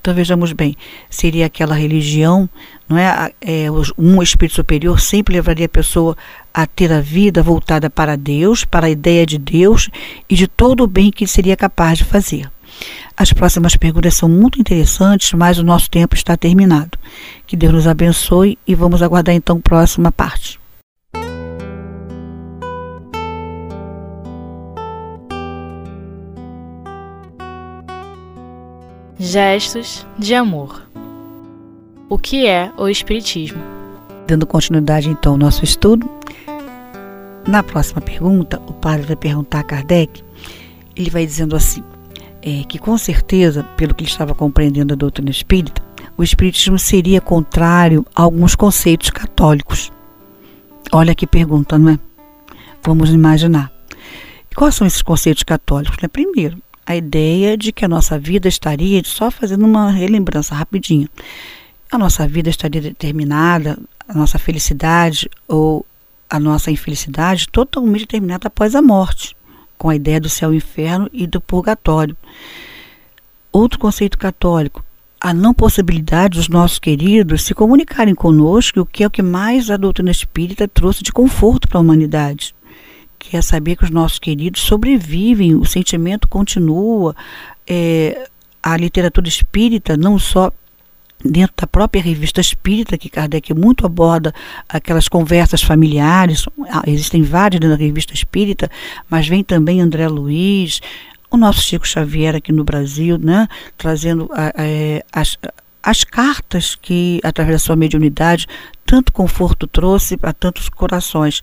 Então 0.00 0.14
vejamos 0.14 0.52
bem, 0.52 0.76
seria 1.10 1.46
aquela 1.46 1.74
religião, 1.74 2.48
não 2.88 2.96
é, 2.96 3.32
é 3.40 3.66
um 3.98 4.22
espírito 4.22 4.54
superior 4.54 5.00
sempre 5.00 5.34
levaria 5.34 5.66
a 5.66 5.68
pessoa 5.68 6.16
a 6.54 6.66
ter 6.66 6.92
a 6.92 7.00
vida 7.00 7.42
voltada 7.42 7.90
para 7.90 8.16
Deus, 8.16 8.64
para 8.64 8.86
a 8.86 8.90
ideia 8.90 9.26
de 9.26 9.38
Deus 9.38 9.90
e 10.28 10.34
de 10.34 10.46
todo 10.46 10.84
o 10.84 10.86
bem 10.86 11.10
que 11.10 11.26
seria 11.26 11.56
capaz 11.56 11.98
de 11.98 12.04
fazer. 12.04 12.50
As 13.16 13.32
próximas 13.32 13.76
perguntas 13.76 14.14
são 14.14 14.28
muito 14.28 14.60
interessantes, 14.60 15.32
mas 15.32 15.58
o 15.58 15.64
nosso 15.64 15.90
tempo 15.90 16.14
está 16.14 16.36
terminado. 16.36 16.98
Que 17.46 17.56
Deus 17.56 17.72
nos 17.72 17.86
abençoe 17.86 18.58
e 18.66 18.74
vamos 18.74 19.02
aguardar 19.02 19.34
então 19.34 19.58
a 19.58 19.60
próxima 19.60 20.10
parte. 20.10 20.58
Gestos 29.18 30.06
de 30.18 30.34
amor. 30.34 30.82
O 32.08 32.18
que 32.18 32.46
é 32.46 32.72
o 32.78 32.88
Espiritismo? 32.88 33.62
Dando 34.26 34.46
continuidade 34.46 35.10
então 35.10 35.32
ao 35.32 35.38
nosso 35.38 35.62
estudo, 35.62 36.08
na 37.46 37.62
próxima 37.62 38.00
pergunta, 38.00 38.60
o 38.66 38.72
padre 38.72 39.06
vai 39.06 39.16
perguntar 39.16 39.60
a 39.60 39.64
Kardec, 39.64 40.22
ele 40.94 41.10
vai 41.10 41.26
dizendo 41.26 41.56
assim: 41.56 41.82
é, 42.42 42.64
que 42.64 42.78
com 42.78 42.96
certeza, 42.96 43.62
pelo 43.76 43.94
que 43.94 44.04
ele 44.04 44.10
estava 44.10 44.34
compreendendo 44.34 44.88
da 44.88 44.94
doutrina 44.94 45.30
espírita, 45.30 45.82
o 46.16 46.22
espiritismo 46.22 46.78
seria 46.78 47.20
contrário 47.20 48.04
a 48.14 48.22
alguns 48.22 48.54
conceitos 48.54 49.10
católicos. 49.10 49.92
Olha 50.92 51.14
que 51.14 51.26
pergunta, 51.26 51.78
não 51.78 51.92
é? 51.92 51.98
Vamos 52.82 53.10
imaginar. 53.10 53.70
Quais 54.54 54.74
são 54.74 54.86
esses 54.86 55.02
conceitos 55.02 55.42
católicos? 55.42 55.96
Né? 56.02 56.08
Primeiro, 56.08 56.60
a 56.84 56.96
ideia 56.96 57.56
de 57.56 57.72
que 57.72 57.84
a 57.84 57.88
nossa 57.88 58.18
vida 58.18 58.48
estaria, 58.48 59.00
só 59.04 59.30
fazendo 59.30 59.64
uma 59.64 59.90
relembrança 59.90 60.54
rapidinha, 60.54 61.08
a 61.90 61.98
nossa 61.98 62.26
vida 62.26 62.50
estaria 62.50 62.80
determinada, 62.80 63.78
a 64.08 64.14
nossa 64.14 64.38
felicidade 64.38 65.28
ou 65.46 65.86
a 66.28 66.40
nossa 66.40 66.70
infelicidade 66.70 67.48
totalmente 67.48 68.00
determinada 68.00 68.48
após 68.48 68.74
a 68.74 68.82
morte 68.82 69.36
com 69.80 69.88
a 69.88 69.96
ideia 69.96 70.20
do 70.20 70.28
céu 70.28 70.52
e 70.52 70.58
inferno 70.58 71.08
e 71.10 71.26
do 71.26 71.40
purgatório. 71.40 72.14
Outro 73.50 73.78
conceito 73.78 74.18
católico, 74.18 74.84
a 75.18 75.32
não 75.32 75.54
possibilidade 75.54 76.36
dos 76.36 76.50
nossos 76.50 76.78
queridos 76.78 77.44
se 77.44 77.54
comunicarem 77.54 78.14
conosco, 78.14 78.80
o 78.80 78.84
que 78.84 79.02
é 79.02 79.06
o 79.06 79.10
que 79.10 79.22
mais 79.22 79.70
a 79.70 79.78
doutrina 79.78 80.10
espírita 80.10 80.68
trouxe 80.68 81.02
de 81.02 81.10
conforto 81.10 81.66
para 81.66 81.78
a 81.78 81.80
humanidade. 81.80 82.54
Que 83.18 83.38
é 83.38 83.40
saber 83.40 83.74
que 83.76 83.84
os 83.84 83.90
nossos 83.90 84.18
queridos 84.18 84.60
sobrevivem, 84.60 85.54
o 85.54 85.64
sentimento 85.64 86.28
continua. 86.28 87.16
É, 87.66 88.28
a 88.62 88.76
literatura 88.76 89.28
espírita 89.28 89.96
não 89.96 90.18
só 90.18 90.52
dentro 91.24 91.54
da 91.56 91.66
própria 91.66 92.02
revista 92.02 92.40
espírita, 92.40 92.96
que 92.96 93.10
Kardec 93.10 93.52
muito 93.54 93.84
aborda 93.84 94.34
aquelas 94.68 95.08
conversas 95.08 95.62
familiares, 95.62 96.46
ah, 96.70 96.82
existem 96.86 97.22
várias 97.22 97.60
dentro 97.60 97.76
da 97.76 97.82
revista 97.82 98.14
espírita, 98.14 98.70
mas 99.08 99.28
vem 99.28 99.44
também 99.44 99.80
André 99.80 100.08
Luiz, 100.08 100.80
o 101.30 101.36
nosso 101.36 101.62
Chico 101.62 101.86
Xavier 101.86 102.34
aqui 102.34 102.52
no 102.52 102.64
Brasil, 102.64 103.18
né, 103.18 103.46
trazendo 103.76 104.28
a, 104.32 104.48
a, 104.48 105.20
as, 105.20 105.38
as 105.82 106.04
cartas 106.04 106.74
que, 106.74 107.20
através 107.22 107.56
da 107.56 107.66
sua 107.66 107.76
mediunidade, 107.76 108.46
tanto 108.84 109.12
conforto 109.12 109.66
trouxe 109.66 110.16
para 110.16 110.32
tantos 110.32 110.68
corações. 110.68 111.42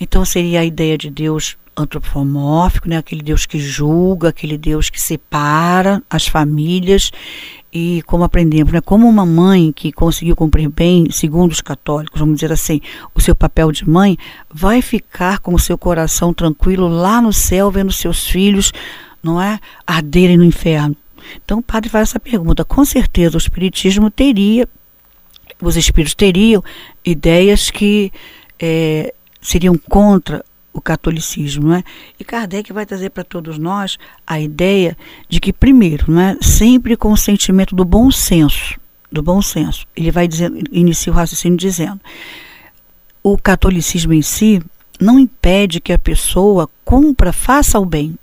Então 0.00 0.24
seria 0.24 0.60
a 0.60 0.64
ideia 0.64 0.96
de 0.96 1.10
Deus 1.10 1.56
antropomórfico, 1.76 2.88
né? 2.88 2.96
aquele 2.96 3.22
Deus 3.22 3.46
que 3.46 3.58
julga, 3.58 4.30
aquele 4.30 4.58
Deus 4.58 4.90
que 4.90 5.00
separa 5.00 6.02
as 6.10 6.26
famílias 6.26 7.12
e 7.72 8.02
como 8.06 8.24
aprendemos, 8.24 8.72
né, 8.72 8.80
como 8.80 9.06
uma 9.06 9.26
mãe 9.26 9.72
que 9.72 9.92
conseguiu 9.92 10.34
cumprir 10.34 10.68
bem, 10.68 11.10
segundo 11.10 11.52
os 11.52 11.60
católicos, 11.60 12.18
vamos 12.18 12.36
dizer 12.36 12.52
assim, 12.52 12.80
o 13.14 13.20
seu 13.20 13.34
papel 13.34 13.70
de 13.70 13.88
mãe, 13.88 14.16
vai 14.52 14.80
ficar 14.80 15.38
com 15.40 15.54
o 15.54 15.58
seu 15.58 15.76
coração 15.76 16.32
tranquilo 16.32 16.88
lá 16.88 17.20
no 17.20 17.32
céu, 17.32 17.70
vendo 17.70 17.92
seus 17.92 18.26
filhos, 18.26 18.72
não 19.22 19.40
é, 19.40 19.60
arderem 19.86 20.36
no 20.36 20.44
inferno. 20.44 20.96
Então 21.44 21.58
o 21.58 21.62
padre 21.62 21.90
faz 21.90 22.08
essa 22.08 22.20
pergunta. 22.20 22.64
Com 22.64 22.84
certeza 22.84 23.36
o 23.36 23.38
espiritismo 23.38 24.10
teria, 24.10 24.66
os 25.60 25.76
espíritos 25.76 26.14
teriam 26.14 26.64
ideias 27.04 27.70
que 27.70 28.10
é, 28.58 29.12
seriam 29.40 29.76
contra 29.76 30.44
o 30.78 30.80
catolicismo. 30.80 31.74
é? 31.74 31.84
E 32.18 32.24
Kardec 32.24 32.72
vai 32.72 32.86
trazer 32.86 33.10
para 33.10 33.24
todos 33.24 33.58
nós 33.58 33.98
a 34.26 34.40
ideia 34.40 34.96
de 35.28 35.40
que, 35.40 35.52
primeiro, 35.52 36.10
não 36.10 36.20
é? 36.20 36.36
sempre 36.40 36.96
com 36.96 37.12
o 37.12 37.16
sentimento 37.16 37.74
do 37.74 37.84
bom 37.84 38.10
senso, 38.10 38.78
do 39.10 39.22
bom 39.22 39.42
senso. 39.42 39.86
Ele 39.96 40.10
vai 40.10 40.26
dizer, 40.26 40.50
inicia 40.72 41.12
o 41.12 41.16
raciocínio 41.16 41.58
dizendo: 41.58 42.00
o 43.22 43.36
catolicismo 43.36 44.14
em 44.14 44.22
si 44.22 44.62
não 45.00 45.18
impede 45.18 45.80
que 45.80 45.92
a 45.92 45.98
pessoa 45.98 46.68
cumpra, 46.84 47.32
faça 47.32 47.78
o 47.78 47.84
bem. 47.84 48.18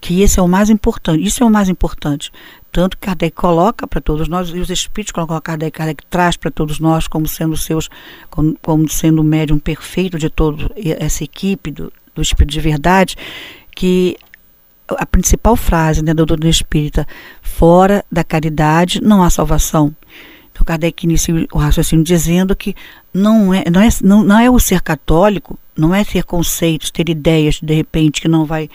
Que 0.00 0.22
esse 0.22 0.38
é 0.38 0.42
o 0.42 0.48
mais 0.48 0.70
importante. 0.70 1.22
Isso 1.22 1.42
é 1.42 1.46
o 1.46 1.50
mais 1.50 1.68
importante. 1.68 2.32
Tanto 2.72 2.96
que 2.96 3.06
Kardec 3.06 3.36
coloca 3.36 3.86
para 3.86 4.00
todos 4.00 4.28
nós, 4.28 4.48
e 4.48 4.58
os 4.58 4.70
Espíritos 4.70 5.12
colocam 5.12 5.38
Kardec, 5.42 5.76
Kardec 5.76 6.06
traz 6.08 6.38
para 6.38 6.50
todos 6.50 6.80
nós 6.80 7.06
como 7.06 7.28
sendo 7.28 7.54
seus, 7.54 7.90
como, 8.30 8.56
como 8.62 8.88
sendo 8.88 9.20
o 9.20 9.24
médium 9.24 9.58
perfeito 9.58 10.18
de 10.18 10.30
toda 10.30 10.70
essa 10.98 11.22
equipe 11.22 11.70
do, 11.70 11.92
do 12.14 12.22
Espírito 12.22 12.52
de 12.52 12.60
Verdade, 12.60 13.16
que 13.76 14.16
a 14.88 15.04
principal 15.04 15.54
frase 15.54 16.02
né, 16.02 16.14
do 16.14 16.24
doutor 16.24 16.46
espírita, 16.46 17.06
fora 17.42 18.04
da 18.10 18.24
caridade 18.24 19.00
não 19.02 19.22
há 19.22 19.28
salvação. 19.28 19.94
Então 20.50 20.64
Kardec 20.64 21.04
inicia 21.04 21.46
o 21.52 21.58
raciocínio 21.58 22.04
dizendo 22.04 22.56
que 22.56 22.74
não 23.12 23.52
é, 23.52 23.64
não 23.70 23.80
é, 23.80 23.88
não, 24.02 24.22
não 24.22 24.38
é 24.38 24.50
o 24.50 24.58
ser 24.58 24.80
católico, 24.80 25.58
não 25.76 25.94
é 25.94 26.04
ter 26.04 26.24
conceitos, 26.24 26.90
ter 26.90 27.08
ideias, 27.08 27.60
de 27.60 27.74
repente, 27.74 28.20
que 28.20 28.28
não 28.28 28.44
vai 28.44 28.68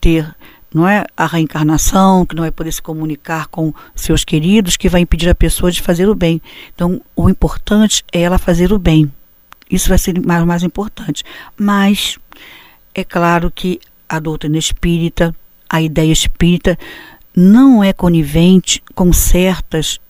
ter 0.00 0.34
não 0.72 0.88
é 0.88 1.04
a 1.16 1.26
reencarnação, 1.26 2.24
que 2.24 2.34
não 2.34 2.42
vai 2.42 2.50
poder 2.50 2.72
se 2.72 2.80
comunicar 2.80 3.48
com 3.48 3.72
seus 3.94 4.24
queridos, 4.24 4.76
que 4.76 4.88
vai 4.88 5.00
impedir 5.00 5.28
a 5.28 5.34
pessoa 5.34 5.70
de 5.70 5.82
fazer 5.82 6.08
o 6.08 6.14
bem. 6.14 6.40
Então, 6.74 7.00
o 7.16 7.28
importante 7.28 8.04
é 8.12 8.20
ela 8.20 8.38
fazer 8.38 8.72
o 8.72 8.78
bem. 8.78 9.12
Isso 9.70 9.88
vai 9.88 9.98
ser 9.98 10.20
mais 10.24 10.44
mais 10.44 10.62
importante. 10.62 11.24
Mas 11.56 12.18
é 12.94 13.04
claro 13.04 13.50
que 13.50 13.80
a 14.08 14.18
doutrina 14.18 14.58
espírita, 14.58 15.34
a 15.68 15.80
ideia 15.80 16.12
espírita 16.12 16.78
não 17.34 17.82
é 17.82 17.92
conivente 17.92 18.82
com 18.94 19.12
certas 19.12 20.00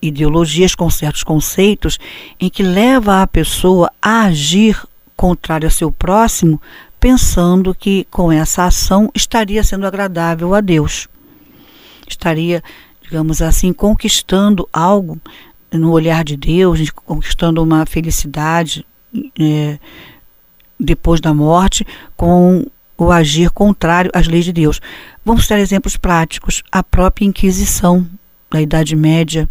ideologias, 0.00 0.74
com 0.74 0.88
certos 0.88 1.24
conceitos 1.24 1.98
em 2.38 2.48
que 2.48 2.62
leva 2.62 3.22
a 3.22 3.26
pessoa 3.26 3.90
a 4.00 4.22
agir 4.22 4.80
contrário 5.16 5.66
ao 5.66 5.72
seu 5.72 5.90
próximo 5.90 6.62
pensando 7.00 7.74
que 7.74 8.06
com 8.10 8.30
essa 8.30 8.64
ação 8.64 9.10
estaria 9.14 9.62
sendo 9.62 9.86
agradável 9.86 10.54
a 10.54 10.60
Deus. 10.60 11.08
Estaria, 12.06 12.62
digamos 13.02 13.40
assim, 13.42 13.72
conquistando 13.72 14.68
algo 14.72 15.20
no 15.72 15.90
olhar 15.90 16.24
de 16.24 16.36
Deus, 16.36 16.90
conquistando 16.90 17.62
uma 17.62 17.84
felicidade 17.84 18.86
é, 19.38 19.78
depois 20.78 21.20
da 21.20 21.34
morte 21.34 21.86
com 22.16 22.66
o 22.96 23.12
agir 23.12 23.50
contrário 23.50 24.10
às 24.14 24.26
leis 24.26 24.44
de 24.44 24.52
Deus. 24.52 24.80
Vamos 25.24 25.46
dar 25.46 25.58
exemplos 25.58 25.96
práticos. 25.96 26.62
A 26.72 26.82
própria 26.82 27.26
Inquisição 27.26 28.06
da 28.50 28.60
Idade 28.60 28.96
Média 28.96 29.48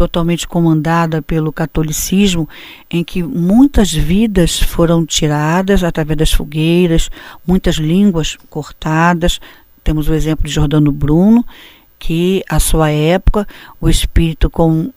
totalmente 0.00 0.48
comandada 0.48 1.20
pelo 1.20 1.52
catolicismo, 1.52 2.48
em 2.90 3.04
que 3.04 3.22
muitas 3.22 3.92
vidas 3.92 4.58
foram 4.58 5.04
tiradas 5.04 5.84
através 5.84 6.16
das 6.16 6.32
fogueiras, 6.32 7.10
muitas 7.46 7.74
línguas 7.74 8.38
cortadas. 8.48 9.38
Temos 9.84 10.08
o 10.08 10.14
exemplo 10.14 10.46
de 10.46 10.54
Jordano 10.54 10.90
Bruno, 10.90 11.44
que 11.98 12.42
à 12.48 12.58
sua 12.58 12.90
época 12.90 13.46
o 13.78 13.90
espírito 13.90 14.48
com 14.48 14.90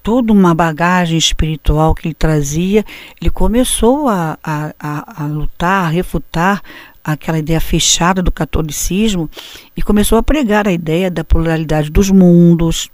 toda 0.00 0.32
uma 0.32 0.54
bagagem 0.54 1.18
espiritual 1.18 1.92
que 1.92 2.06
ele 2.06 2.14
trazia, 2.14 2.84
ele 3.20 3.30
começou 3.30 4.08
a, 4.08 4.38
a, 4.44 4.72
a, 4.78 5.24
a 5.24 5.26
lutar, 5.26 5.86
a 5.86 5.88
refutar 5.88 6.62
aquela 7.02 7.40
ideia 7.40 7.60
fechada 7.60 8.22
do 8.22 8.30
catolicismo 8.30 9.28
e 9.76 9.82
começou 9.82 10.18
a 10.18 10.22
pregar 10.22 10.68
a 10.68 10.72
ideia 10.72 11.10
da 11.10 11.24
pluralidade 11.24 11.90
dos 11.90 12.10
mundos 12.10 12.88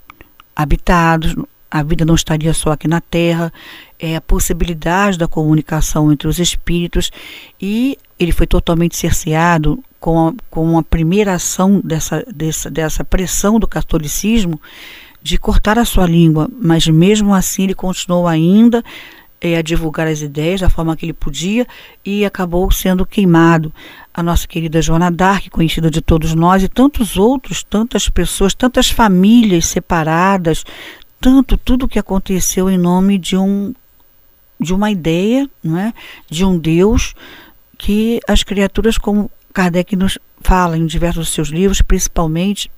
habitados, 0.54 1.34
a 1.70 1.82
vida 1.82 2.04
não 2.04 2.14
estaria 2.14 2.52
só 2.52 2.72
aqui 2.72 2.86
na 2.86 3.00
Terra, 3.00 3.52
é 3.98 4.14
a 4.16 4.20
possibilidade 4.20 5.16
da 5.16 5.26
comunicação 5.26 6.12
entre 6.12 6.28
os 6.28 6.38
espíritos 6.38 7.10
e 7.60 7.96
ele 8.18 8.32
foi 8.32 8.46
totalmente 8.46 8.96
cerceado 8.96 9.82
com 9.98 10.28
a, 10.28 10.34
com 10.50 10.78
a 10.78 10.82
primeira 10.82 11.34
ação 11.34 11.80
dessa, 11.82 12.24
dessa, 12.34 12.70
dessa 12.70 13.04
pressão 13.04 13.58
do 13.58 13.66
catolicismo 13.66 14.60
de 15.22 15.38
cortar 15.38 15.78
a 15.78 15.84
sua 15.84 16.06
língua, 16.06 16.50
mas 16.60 16.86
mesmo 16.88 17.32
assim 17.32 17.62
ele 17.62 17.74
continuou 17.74 18.26
ainda 18.26 18.84
é, 19.42 19.56
a 19.56 19.62
divulgar 19.62 20.06
as 20.06 20.22
ideias 20.22 20.60
da 20.60 20.70
forma 20.70 20.96
que 20.96 21.04
ele 21.04 21.12
podia 21.12 21.66
e 22.04 22.24
acabou 22.24 22.70
sendo 22.70 23.04
queimado. 23.04 23.74
A 24.14 24.22
nossa 24.22 24.46
querida 24.46 24.80
Joana 24.80 25.10
Dark, 25.10 25.48
conhecida 25.50 25.90
de 25.90 26.00
todos 26.00 26.32
nós, 26.32 26.62
e 26.62 26.68
tantos 26.68 27.16
outros, 27.16 27.64
tantas 27.64 28.08
pessoas, 28.08 28.54
tantas 28.54 28.88
famílias 28.88 29.66
separadas, 29.66 30.64
tanto 31.20 31.56
tudo 31.56 31.88
que 31.88 31.98
aconteceu 31.98 32.70
em 32.70 32.78
nome 32.78 33.18
de 33.18 33.36
um 33.36 33.74
de 34.60 34.72
uma 34.72 34.92
ideia, 34.92 35.50
não 35.60 35.76
é? 35.76 35.92
de 36.30 36.44
um 36.44 36.56
Deus 36.56 37.16
que 37.76 38.20
as 38.28 38.44
criaturas, 38.44 38.96
como 38.96 39.28
Kardec 39.52 39.96
nos 39.96 40.16
fala 40.40 40.78
em 40.78 40.86
diversos 40.86 41.30
seus 41.30 41.48
livros, 41.48 41.82
principalmente 41.82 42.70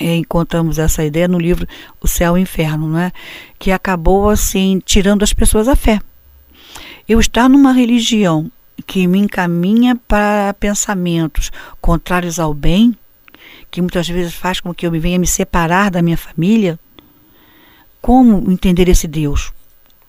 encontramos 0.00 0.78
essa 0.78 1.04
ideia 1.04 1.28
no 1.28 1.38
livro 1.38 1.66
O 2.00 2.06
Céu 2.06 2.36
e 2.36 2.40
o 2.40 2.42
Inferno, 2.42 2.88
não 2.88 2.98
é? 2.98 3.12
que 3.58 3.72
acabou 3.72 4.30
assim 4.30 4.80
tirando 4.84 5.22
as 5.22 5.32
pessoas 5.32 5.68
a 5.68 5.76
fé. 5.76 6.00
Eu 7.08 7.18
estar 7.18 7.48
numa 7.48 7.72
religião 7.72 8.50
que 8.86 9.06
me 9.06 9.18
encaminha 9.18 9.96
para 9.96 10.54
pensamentos 10.54 11.50
contrários 11.80 12.38
ao 12.38 12.54
bem, 12.54 12.96
que 13.70 13.80
muitas 13.80 14.08
vezes 14.08 14.34
faz 14.34 14.60
com 14.60 14.72
que 14.72 14.86
eu 14.86 14.92
me 14.92 14.98
venha 14.98 15.18
me 15.18 15.26
separar 15.26 15.90
da 15.90 16.02
minha 16.02 16.16
família, 16.16 16.78
como 18.00 18.50
entender 18.50 18.88
esse 18.88 19.06
Deus? 19.06 19.52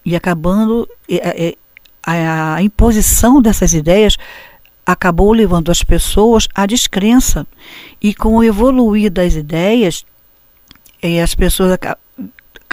E 0.06 0.16
acabando 0.16 0.88
é, 1.10 1.48
é, 1.48 1.56
a, 2.04 2.56
a 2.56 2.62
imposição 2.62 3.42
dessas 3.42 3.74
ideias 3.74 4.18
acabou 4.92 5.32
levando 5.32 5.72
as 5.72 5.84
pessoas 5.84 6.48
à 6.56 6.66
descrença. 6.66 7.46
E 8.02 8.14
com 8.14 8.38
o 8.38 8.44
evoluir 8.44 9.12
das 9.12 9.36
ideias, 9.36 10.04
eh, 11.02 11.22
as 11.22 11.36
pessoas 11.36 11.78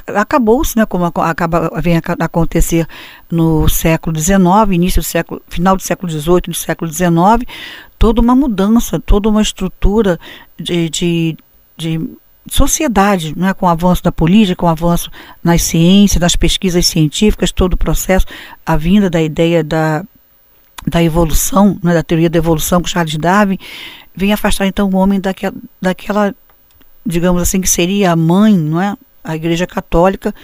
acabou-se, 0.06 0.76
né, 0.78 0.86
como 0.86 1.04
acaba 1.04 1.70
vem 1.80 1.96
a 1.96 2.00
acontecer 2.20 2.86
no 3.30 3.68
século 3.68 4.18
XIX, 4.18 4.38
início 4.72 5.02
do 5.02 5.04
século, 5.04 5.42
final 5.48 5.76
do 5.76 5.82
século 5.82 6.10
XVIII, 6.10 6.40
do 6.48 6.54
século 6.54 6.90
XIX, 6.90 7.44
toda 7.98 8.22
uma 8.22 8.34
mudança, 8.34 8.98
toda 8.98 9.28
uma 9.28 9.42
estrutura 9.42 10.18
de, 10.58 10.88
de, 10.88 11.36
de 11.76 12.10
sociedade, 12.48 13.36
né, 13.36 13.52
com 13.52 13.66
o 13.66 13.68
avanço 13.68 14.02
da 14.02 14.12
política, 14.12 14.56
com 14.56 14.66
o 14.66 14.70
avanço 14.70 15.10
nas 15.44 15.62
ciências, 15.62 16.20
nas 16.20 16.36
pesquisas 16.36 16.86
científicas, 16.86 17.52
todo 17.52 17.74
o 17.74 17.78
processo, 17.78 18.26
a 18.64 18.74
vinda 18.76 19.10
da 19.10 19.20
ideia 19.20 19.62
da 19.62 20.02
da 20.86 21.02
evolução, 21.02 21.78
né, 21.82 21.92
da 21.92 22.02
teoria 22.02 22.30
da 22.30 22.38
evolução 22.38 22.80
com 22.80 22.86
Charles 22.86 23.16
Darwin, 23.16 23.58
vem 24.14 24.32
afastar 24.32 24.66
então 24.66 24.88
o 24.88 24.96
homem 24.96 25.20
daquela, 25.20 25.54
daquela, 25.80 26.34
digamos 27.04 27.42
assim, 27.42 27.60
que 27.60 27.68
seria 27.68 28.12
a 28.12 28.16
mãe, 28.16 28.56
não 28.56 28.80
é? 28.80 28.96
A 29.22 29.34
Igreja 29.34 29.66
Católica, 29.66 30.34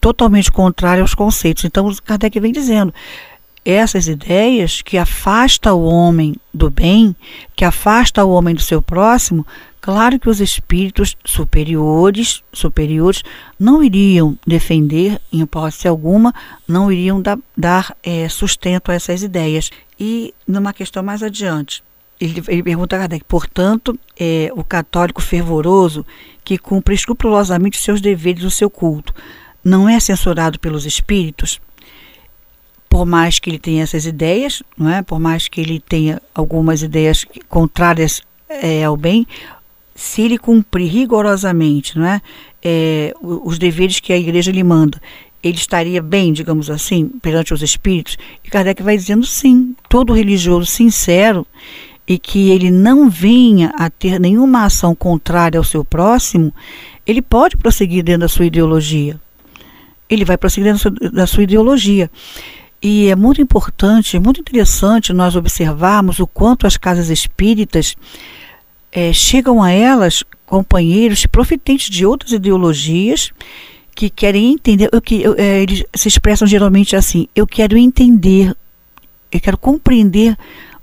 totalmente 0.00 0.50
contrária 0.50 1.02
aos 1.02 1.14
conceitos. 1.14 1.64
Então, 1.64 1.94
Kardec 2.04 2.40
vem 2.40 2.52
dizendo, 2.52 2.92
essas 3.64 4.08
ideias 4.08 4.80
que 4.80 4.96
afasta 4.96 5.74
o 5.74 5.84
homem 5.84 6.34
do 6.52 6.70
bem, 6.70 7.14
que 7.54 7.64
afasta 7.64 8.24
o 8.24 8.30
homem 8.30 8.54
do 8.54 8.62
seu 8.62 8.80
próximo, 8.80 9.46
claro 9.80 10.18
que 10.18 10.28
os 10.28 10.40
espíritos 10.40 11.16
superiores, 11.24 12.42
superiores 12.52 13.22
não 13.58 13.82
iriam 13.82 14.38
defender, 14.46 15.20
em 15.32 15.40
hipótese 15.40 15.88
alguma, 15.88 16.34
não 16.66 16.90
iriam 16.90 17.20
da, 17.20 17.38
dar 17.56 17.96
é, 18.02 18.28
sustento 18.28 18.90
a 18.90 18.94
essas 18.94 19.22
ideias. 19.22 19.70
E 19.98 20.34
numa 20.46 20.72
questão 20.72 21.02
mais 21.02 21.22
adiante, 21.22 21.82
ele, 22.20 22.42
ele 22.48 22.62
pergunta 22.62 22.96
a 22.96 22.98
Kardec, 23.00 23.24
portanto, 23.24 23.98
é, 24.18 24.50
o 24.54 24.62
católico 24.62 25.22
fervoroso 25.22 26.04
que 26.44 26.58
cumpre 26.58 26.94
escrupulosamente 26.94 27.78
os 27.78 27.84
seus 27.84 28.00
deveres 28.00 28.42
do 28.42 28.50
seu 28.50 28.68
culto, 28.68 29.14
não 29.64 29.88
é 29.88 29.98
censurado 30.00 30.58
pelos 30.58 30.86
espíritos? 30.86 31.60
por 32.90 33.06
mais 33.06 33.38
que 33.38 33.48
ele 33.48 33.58
tenha 33.58 33.84
essas 33.84 34.04
ideias, 34.04 34.64
não 34.76 34.90
é? 34.90 35.00
Por 35.00 35.20
mais 35.20 35.46
que 35.46 35.60
ele 35.60 35.78
tenha 35.78 36.20
algumas 36.34 36.82
ideias 36.82 37.24
contrárias 37.48 38.20
é, 38.48 38.82
ao 38.82 38.96
bem, 38.96 39.24
se 40.00 40.22
ele 40.22 40.38
cumprir 40.38 40.90
rigorosamente, 40.90 41.98
não 41.98 42.06
é? 42.06 42.22
é? 42.64 43.12
os 43.20 43.58
deveres 43.58 44.00
que 44.00 44.14
a 44.14 44.16
igreja 44.16 44.50
lhe 44.50 44.64
manda, 44.64 44.98
ele 45.42 45.58
estaria 45.58 46.00
bem, 46.00 46.32
digamos 46.32 46.70
assim, 46.70 47.06
perante 47.20 47.52
os 47.52 47.60
espíritos? 47.60 48.16
E 48.42 48.48
Kardec 48.48 48.82
vai 48.82 48.96
dizendo 48.96 49.26
sim, 49.26 49.76
todo 49.90 50.14
religioso 50.14 50.64
sincero 50.64 51.46
e 52.08 52.18
que 52.18 52.48
ele 52.48 52.70
não 52.70 53.10
venha 53.10 53.74
a 53.76 53.90
ter 53.90 54.18
nenhuma 54.18 54.64
ação 54.64 54.94
contrária 54.94 55.58
ao 55.58 55.64
seu 55.64 55.84
próximo, 55.84 56.50
ele 57.06 57.20
pode 57.20 57.58
prosseguir 57.58 58.02
dentro 58.02 58.22
da 58.22 58.28
sua 58.28 58.46
ideologia. 58.46 59.20
Ele 60.08 60.24
vai 60.24 60.38
prosseguir 60.38 60.72
dentro 60.72 60.90
da 61.12 61.26
sua 61.26 61.42
ideologia. 61.42 62.10
E 62.82 63.08
é 63.08 63.14
muito 63.14 63.42
importante, 63.42 64.18
muito 64.18 64.40
interessante 64.40 65.12
nós 65.12 65.36
observarmos 65.36 66.20
o 66.20 66.26
quanto 66.26 66.66
as 66.66 66.78
casas 66.78 67.10
espíritas 67.10 67.94
é, 68.92 69.12
chegam 69.12 69.62
a 69.62 69.70
elas 69.70 70.24
companheiros 70.46 71.26
profetentes 71.26 71.88
de 71.88 72.04
outras 72.04 72.32
ideologias 72.32 73.30
que 73.94 74.10
querem 74.10 74.52
entender, 74.52 74.88
o 74.92 75.00
que 75.00 75.22
é, 75.36 75.62
eles 75.62 75.84
se 75.94 76.08
expressam 76.08 76.46
geralmente 76.46 76.96
assim: 76.96 77.28
eu 77.34 77.46
quero 77.46 77.76
entender, 77.76 78.54
eu 79.30 79.40
quero 79.40 79.58
compreender 79.58 80.36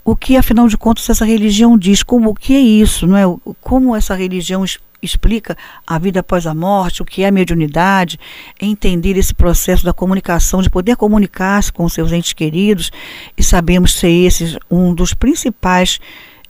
o 0.06 0.16
que 0.16 0.38
afinal 0.38 0.68
de 0.70 0.78
contas 0.78 1.10
essa 1.10 1.26
religião 1.26 1.78
diz, 1.78 2.02
como 2.02 2.30
o 2.30 2.34
que 2.34 2.56
é 2.56 2.60
isso, 2.60 3.06
não 3.06 3.18
é? 3.18 3.24
Como 3.60 3.94
essa 3.94 4.16
religião 4.16 4.64
explica 5.02 5.58
a 5.86 6.00
vida 6.00 6.22
após 6.22 6.48
a 6.48 6.54
morte, 6.54 7.02
o 7.02 7.06
que 7.06 7.24
é 7.24 7.28
a 7.28 7.32
mediunidade, 7.32 8.18
entender 8.62 9.18
esse 9.18 9.34
processo 9.34 9.84
da 9.84 9.92
comunicação, 9.92 10.62
de 10.62 10.70
poder 10.70 10.96
comunicar-se 10.96 11.74
com 11.74 11.90
seus 11.90 12.14
entes 12.14 12.32
queridos, 12.32 12.90
e 13.38 13.44
sabemos 13.44 13.96
ser 13.96 14.10
esse 14.10 14.58
um 14.72 14.94
dos 14.94 15.14
principais 15.14 16.00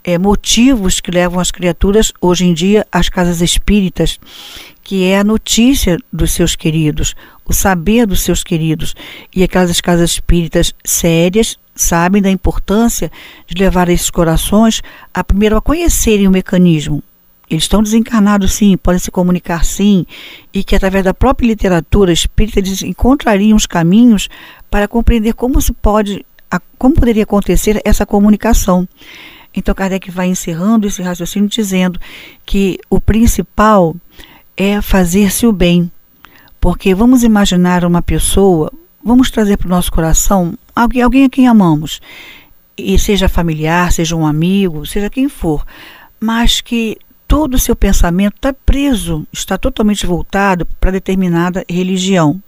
é, 0.07 0.17
motivos 0.17 1.01
que 1.01 1.11
levam 1.11 1.37
as 1.37 1.51
criaturas, 1.51 2.13
hoje 2.21 2.45
em 2.45 2.53
dia, 2.53 2.87
às 2.89 3.09
casas 3.09 3.41
espíritas, 3.41 4.17
que 4.81 5.03
é 5.03 5.19
a 5.19 5.23
notícia 5.23 5.97
dos 6.13 6.31
seus 6.31 6.55
queridos, 6.55 7.13
o 7.45 7.51
saber 7.51 8.05
dos 8.07 8.21
seus 8.21 8.41
queridos. 8.41 8.95
E 9.35 9.43
aquelas 9.43 9.81
casas 9.81 10.11
espíritas 10.11 10.73
sérias 10.85 11.59
sabem 11.75 12.21
da 12.21 12.31
importância 12.31 13.11
de 13.45 13.61
levar 13.61 13.89
esses 13.89 14.09
corações 14.09 14.81
a 15.13 15.25
primeiro 15.25 15.57
a 15.57 15.61
conhecerem 15.61 16.25
o 16.25 16.31
mecanismo, 16.31 17.03
eles 17.49 17.63
estão 17.63 17.83
desencarnados 17.83 18.53
sim, 18.53 18.75
podem 18.77 18.99
se 18.99 19.11
comunicar 19.11 19.63
sim, 19.63 20.05
e 20.53 20.63
que 20.63 20.75
através 20.75 21.03
da 21.03 21.13
própria 21.13 21.47
literatura 21.47 22.11
espírita 22.11 22.59
eles 22.59 22.81
encontrariam 22.81 23.55
os 23.55 23.65
caminhos 23.65 24.29
para 24.69 24.87
compreender 24.87 25.33
como 25.33 25.61
se 25.61 25.71
pode, 25.71 26.25
como 26.77 26.95
poderia 26.95 27.23
acontecer 27.23 27.81
essa 27.85 28.05
comunicação. 28.05 28.87
Então 29.57 29.73
Kardec 29.73 30.11
vai 30.11 30.27
encerrando 30.27 30.85
esse 30.85 31.01
raciocínio 31.01 31.49
dizendo 31.49 31.99
que 32.45 32.79
o 32.91 33.01
principal 33.01 33.95
é 34.55 34.79
fazer-se 34.83 35.47
o 35.47 35.51
bem. 35.51 35.91
Porque 36.61 36.93
vamos 36.93 37.23
imaginar 37.23 37.83
uma 37.83 38.03
pessoa, 38.03 38.71
vamos 39.03 39.31
trazer 39.31 39.57
para 39.57 39.65
o 39.65 39.69
nosso 39.71 39.91
coração 39.91 40.55
alguém, 40.75 41.01
alguém 41.01 41.25
a 41.25 41.29
quem 41.29 41.47
amamos, 41.47 41.99
e 42.77 42.99
seja 42.99 43.27
familiar, 43.27 43.91
seja 43.91 44.15
um 44.15 44.27
amigo, 44.27 44.85
seja 44.85 45.09
quem 45.09 45.27
for, 45.27 45.65
mas 46.19 46.61
que 46.61 46.95
todo 47.27 47.55
o 47.55 47.59
seu 47.59 47.75
pensamento 47.75 48.35
está 48.35 48.53
preso, 48.53 49.25
está 49.33 49.57
totalmente 49.57 50.05
voltado 50.05 50.67
para 50.79 50.91
determinada 50.91 51.65
religião. 51.67 52.39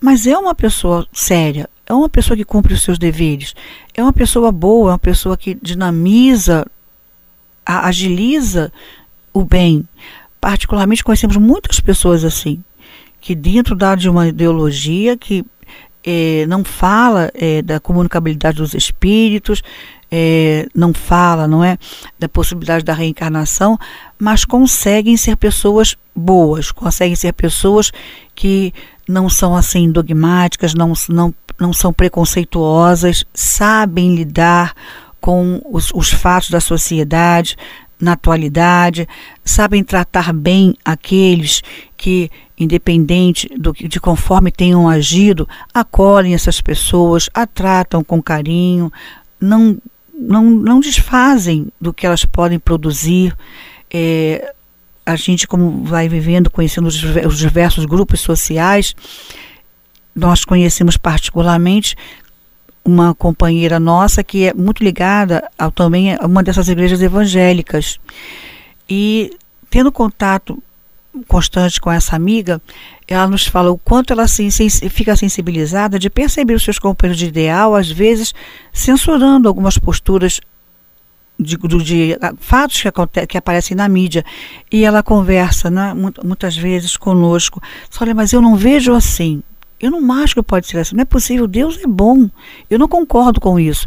Mas 0.00 0.26
é 0.26 0.36
uma 0.36 0.54
pessoa 0.54 1.06
séria, 1.12 1.68
é 1.90 1.94
uma 1.94 2.08
pessoa 2.08 2.36
que 2.36 2.44
cumpre 2.44 2.72
os 2.72 2.82
seus 2.82 2.98
deveres, 2.98 3.52
é 3.94 4.00
uma 4.00 4.12
pessoa 4.12 4.52
boa, 4.52 4.90
é 4.90 4.92
uma 4.92 4.98
pessoa 4.98 5.36
que 5.36 5.58
dinamiza, 5.60 6.64
agiliza 7.66 8.72
o 9.32 9.44
bem. 9.44 9.84
Particularmente 10.40 11.02
conhecemos 11.02 11.36
muitas 11.36 11.80
pessoas 11.80 12.24
assim, 12.24 12.62
que 13.20 13.34
dentro 13.34 13.74
da, 13.74 13.96
de 13.96 14.08
uma 14.08 14.28
ideologia 14.28 15.16
que 15.16 15.44
é, 16.04 16.46
não 16.46 16.62
fala 16.62 17.28
é, 17.34 17.60
da 17.60 17.80
comunicabilidade 17.80 18.58
dos 18.58 18.72
espíritos, 18.72 19.60
é, 20.08 20.68
não 20.72 20.94
fala, 20.94 21.48
não 21.48 21.62
é, 21.62 21.76
da 22.20 22.28
possibilidade 22.28 22.84
da 22.84 22.94
reencarnação, 22.94 23.76
mas 24.16 24.44
conseguem 24.44 25.16
ser 25.16 25.36
pessoas 25.36 25.96
boas, 26.14 26.70
conseguem 26.70 27.16
ser 27.16 27.32
pessoas 27.32 27.90
que 28.34 28.72
não 29.10 29.28
são 29.28 29.56
assim 29.56 29.90
dogmáticas, 29.90 30.72
não, 30.74 30.92
não, 31.08 31.34
não 31.58 31.72
são 31.72 31.92
preconceituosas, 31.92 33.24
sabem 33.34 34.14
lidar 34.14 34.74
com 35.20 35.60
os, 35.70 35.90
os 35.92 36.10
fatos 36.10 36.50
da 36.50 36.60
sociedade 36.60 37.56
na 38.00 38.12
atualidade, 38.12 39.06
sabem 39.44 39.84
tratar 39.84 40.32
bem 40.32 40.74
aqueles 40.82 41.60
que, 41.98 42.30
independente 42.58 43.46
do, 43.58 43.74
de 43.74 44.00
conforme 44.00 44.50
tenham 44.50 44.88
agido, 44.88 45.46
acolhem 45.74 46.32
essas 46.32 46.62
pessoas, 46.62 47.28
a 47.34 47.46
tratam 47.46 48.02
com 48.02 48.22
carinho, 48.22 48.90
não, 49.38 49.76
não, 50.14 50.44
não 50.44 50.80
desfazem 50.80 51.68
do 51.78 51.92
que 51.92 52.06
elas 52.06 52.24
podem 52.24 52.58
produzir. 52.58 53.36
É, 53.92 54.54
a 55.04 55.16
gente, 55.16 55.46
como 55.46 55.84
vai 55.84 56.08
vivendo, 56.08 56.50
conhecendo 56.50 56.86
os, 56.86 57.02
os 57.02 57.38
diversos 57.38 57.84
grupos 57.84 58.20
sociais, 58.20 58.94
nós 60.14 60.44
conhecemos 60.44 60.96
particularmente 60.96 61.96
uma 62.84 63.14
companheira 63.14 63.78
nossa 63.78 64.24
que 64.24 64.46
é 64.46 64.54
muito 64.54 64.82
ligada 64.82 65.50
ao, 65.58 65.70
também 65.70 66.14
a 66.14 66.26
uma 66.26 66.42
dessas 66.42 66.68
igrejas 66.68 67.02
evangélicas. 67.02 67.98
E 68.88 69.30
tendo 69.68 69.92
contato 69.92 70.62
constante 71.26 71.80
com 71.80 71.90
essa 71.90 72.14
amiga, 72.14 72.60
ela 73.06 73.26
nos 73.26 73.46
fala 73.46 73.70
o 73.70 73.78
quanto 73.78 74.12
ela 74.12 74.28
se, 74.28 74.50
se, 74.50 74.88
fica 74.88 75.16
sensibilizada 75.16 75.98
de 75.98 76.08
perceber 76.08 76.54
os 76.54 76.62
seus 76.62 76.78
companheiros 76.78 77.18
de 77.18 77.26
ideal, 77.26 77.74
às 77.74 77.90
vezes 77.90 78.32
censurando 78.72 79.48
algumas 79.48 79.76
posturas 79.76 80.40
de, 81.40 81.56
de, 81.56 81.84
de 81.84 82.18
fatos 82.38 82.82
que, 82.82 83.26
que 83.26 83.38
aparecem 83.38 83.76
na 83.76 83.88
mídia. 83.88 84.24
E 84.70 84.84
ela 84.84 85.02
conversa 85.02 85.70
né, 85.70 85.94
muitas 86.22 86.56
vezes 86.56 86.96
conosco. 86.96 87.60
Olha, 88.00 88.14
mas 88.14 88.32
eu 88.32 88.40
não 88.40 88.56
vejo 88.56 88.94
assim. 88.94 89.42
Eu 89.80 89.90
não 89.90 90.12
acho 90.12 90.34
que 90.34 90.42
pode 90.42 90.66
ser 90.66 90.78
assim. 90.78 90.94
Não 90.94 91.02
é 91.02 91.06
possível. 91.06 91.46
Deus 91.46 91.78
é 91.82 91.86
bom. 91.86 92.28
Eu 92.68 92.78
não 92.78 92.86
concordo 92.86 93.40
com 93.40 93.58
isso. 93.58 93.86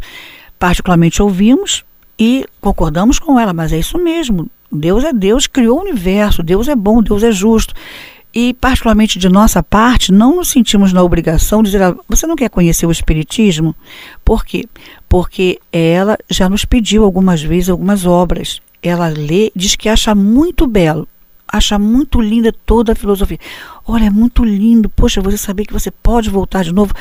Particularmente 0.58 1.22
ouvimos 1.22 1.84
e 2.18 2.44
concordamos 2.60 3.18
com 3.18 3.38
ela, 3.38 3.52
mas 3.52 3.72
é 3.72 3.78
isso 3.78 3.98
mesmo. 3.98 4.50
Deus 4.70 5.04
é 5.04 5.12
Deus, 5.12 5.46
criou 5.46 5.78
o 5.78 5.82
universo. 5.82 6.42
Deus 6.42 6.66
é 6.66 6.74
bom, 6.74 7.00
Deus 7.00 7.22
é 7.22 7.30
justo. 7.30 7.74
E, 8.34 8.52
particularmente 8.54 9.18
de 9.18 9.28
nossa 9.28 9.62
parte, 9.62 10.10
não 10.10 10.36
nos 10.36 10.48
sentimos 10.48 10.92
na 10.92 11.02
obrigação 11.02 11.62
de 11.62 11.70
dizer: 11.70 11.84
ah, 11.84 11.96
você 12.08 12.26
não 12.26 12.34
quer 12.34 12.50
conhecer 12.50 12.84
o 12.86 12.90
Espiritismo? 12.90 13.74
Por 14.24 14.44
quê? 14.44 14.66
Porque 15.08 15.60
ela 15.72 16.18
já 16.28 16.48
nos 16.48 16.64
pediu 16.64 17.04
algumas 17.04 17.42
vezes 17.42 17.70
algumas 17.70 18.04
obras. 18.04 18.60
Ela 18.82 19.08
lê, 19.08 19.52
diz 19.54 19.76
que 19.76 19.88
acha 19.88 20.14
muito 20.14 20.66
belo 20.66 21.08
acha 21.46 21.78
muito 21.78 22.20
linda 22.20 22.52
toda 22.66 22.92
a 22.92 22.96
filosofia. 22.96 23.38
Olha, 23.86 24.06
é 24.06 24.10
muito 24.10 24.44
lindo. 24.44 24.88
Poxa, 24.88 25.20
você 25.20 25.36
saber 25.36 25.64
que 25.64 25.72
você 25.72 25.88
pode 25.88 26.28
voltar 26.28 26.64
de 26.64 26.72
novo. 26.72 26.92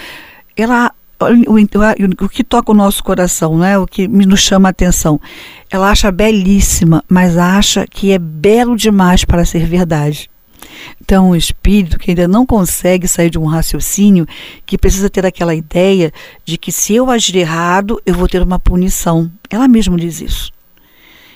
Ela 0.55 0.91
o, 1.19 2.29
que 2.29 2.43
toca 2.43 2.71
o 2.71 2.75
nosso 2.75 3.03
coração, 3.03 3.57
né? 3.57 3.77
o 3.77 3.85
que 3.87 4.07
nos 4.07 4.41
chama 4.41 4.69
a 4.69 4.71
atenção. 4.71 5.19
Ela 5.71 5.89
acha 5.89 6.11
belíssima, 6.11 7.03
mas 7.09 7.37
acha 7.37 7.87
que 7.87 8.11
é 8.11 8.19
belo 8.19 8.75
demais 8.75 9.23
para 9.23 9.45
ser 9.45 9.65
verdade. 9.65 10.29
Então, 11.01 11.31
o 11.31 11.35
espírito 11.35 11.97
que 11.97 12.11
ainda 12.11 12.27
não 12.27 12.45
consegue 12.45 13.07
sair 13.07 13.29
de 13.29 13.37
um 13.37 13.45
raciocínio, 13.45 14.27
que 14.65 14.77
precisa 14.77 15.09
ter 15.09 15.25
aquela 15.25 15.53
ideia 15.53 16.11
de 16.45 16.57
que 16.57 16.71
se 16.71 16.93
eu 16.93 17.09
agir 17.09 17.35
errado, 17.35 18.01
eu 18.05 18.13
vou 18.13 18.27
ter 18.27 18.41
uma 18.41 18.59
punição. 18.59 19.31
Ela 19.49 19.67
mesma 19.67 19.97
diz 19.97 20.21
isso. 20.21 20.51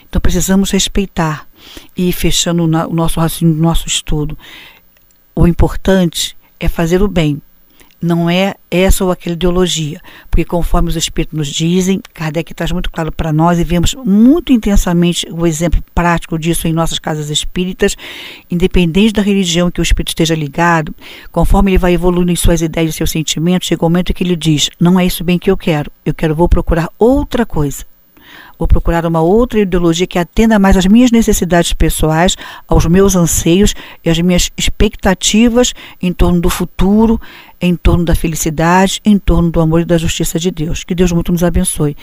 Então, 0.10 0.22
precisamos 0.22 0.72
respeitar 0.72 1.48
e 1.96 2.12
fechando 2.12 2.64
o 2.64 2.94
nosso 2.94 3.20
raciocínio, 3.20 3.56
o 3.56 3.62
nosso 3.62 3.88
estudo. 3.88 4.38
O 5.36 5.46
importante 5.46 6.36
é 6.60 6.68
fazer 6.68 7.04
o 7.04 7.08
bem, 7.08 7.42
não 8.02 8.30
é 8.30 8.56
essa 8.70 9.04
ou 9.04 9.12
aquela 9.12 9.34
ideologia, 9.34 10.02
porque 10.30 10.46
conforme 10.46 10.90
os 10.90 10.96
espíritos 10.96 11.38
nos 11.38 11.48
dizem, 11.48 12.02
Kardec 12.14 12.54
traz 12.54 12.72
muito 12.72 12.92
claro 12.92 13.12
para 13.12 13.34
nós 13.34 13.60
e 13.60 13.64
vemos 13.64 13.96
muito 13.96 14.52
intensamente 14.52 15.28
o 15.32 15.48
exemplo 15.48 15.84
prático 15.96 16.38
disso 16.38 16.68
em 16.68 16.74
nossas 16.74 17.00
casas 17.00 17.30
espíritas, 17.30 17.96
independente 18.50 19.14
da 19.14 19.22
religião 19.22 19.72
que 19.72 19.82
o 19.82 19.84
espírito 19.84 20.10
esteja 20.10 20.36
ligado, 20.36 20.94
conforme 21.32 21.72
ele 21.72 21.78
vai 21.78 21.94
evoluindo 21.94 22.32
em 22.32 22.36
suas 22.36 22.62
ideias 22.62 22.94
e 22.94 22.98
seus 22.98 23.12
sentimentos, 23.12 23.68
chega 23.68 23.84
o 23.84 23.88
um 23.88 23.90
momento 23.90 24.14
que 24.14 24.24
ele 24.24 24.36
diz: 24.36 24.70
Não 24.80 25.00
é 25.00 25.06
isso 25.06 25.24
bem 25.24 25.40
que 25.40 25.50
eu 25.50 25.58
quero, 25.58 25.92
eu 26.06 26.14
quero, 26.14 26.36
vou 26.36 26.48
procurar 26.48 26.90
outra 27.00 27.46
coisa. 27.46 27.86
Vou 28.58 28.68
procurar 28.68 29.06
uma 29.06 29.22
outra 29.22 29.60
ideologia 29.60 30.08
que 30.08 30.20
atenda 30.20 30.58
mais 30.58 30.78
às 30.78 30.86
minhas 30.86 31.12
necessidades 31.12 31.74
pessoais, 31.74 32.36
aos 32.68 32.86
meus 32.86 33.16
anseios 33.16 33.74
e 34.06 34.10
às 34.10 34.20
minhas 34.20 34.52
expectativas 34.56 35.74
em 36.02 36.14
torno 36.14 36.40
do 36.40 36.50
futuro, 36.50 37.20
em 37.60 37.76
torno 37.76 38.06
da 38.06 38.16
felicidade, 38.16 39.02
em 39.04 39.18
torno 39.18 39.50
do 39.52 39.60
amor 39.60 39.82
e 39.82 39.86
da 39.86 39.98
justiça 39.98 40.40
de 40.40 40.52
Deus. 40.52 40.84
Que 40.84 40.96
Deus 40.96 41.12
muito 41.12 41.32
nos 41.32 41.44
abençoe. 41.44 41.98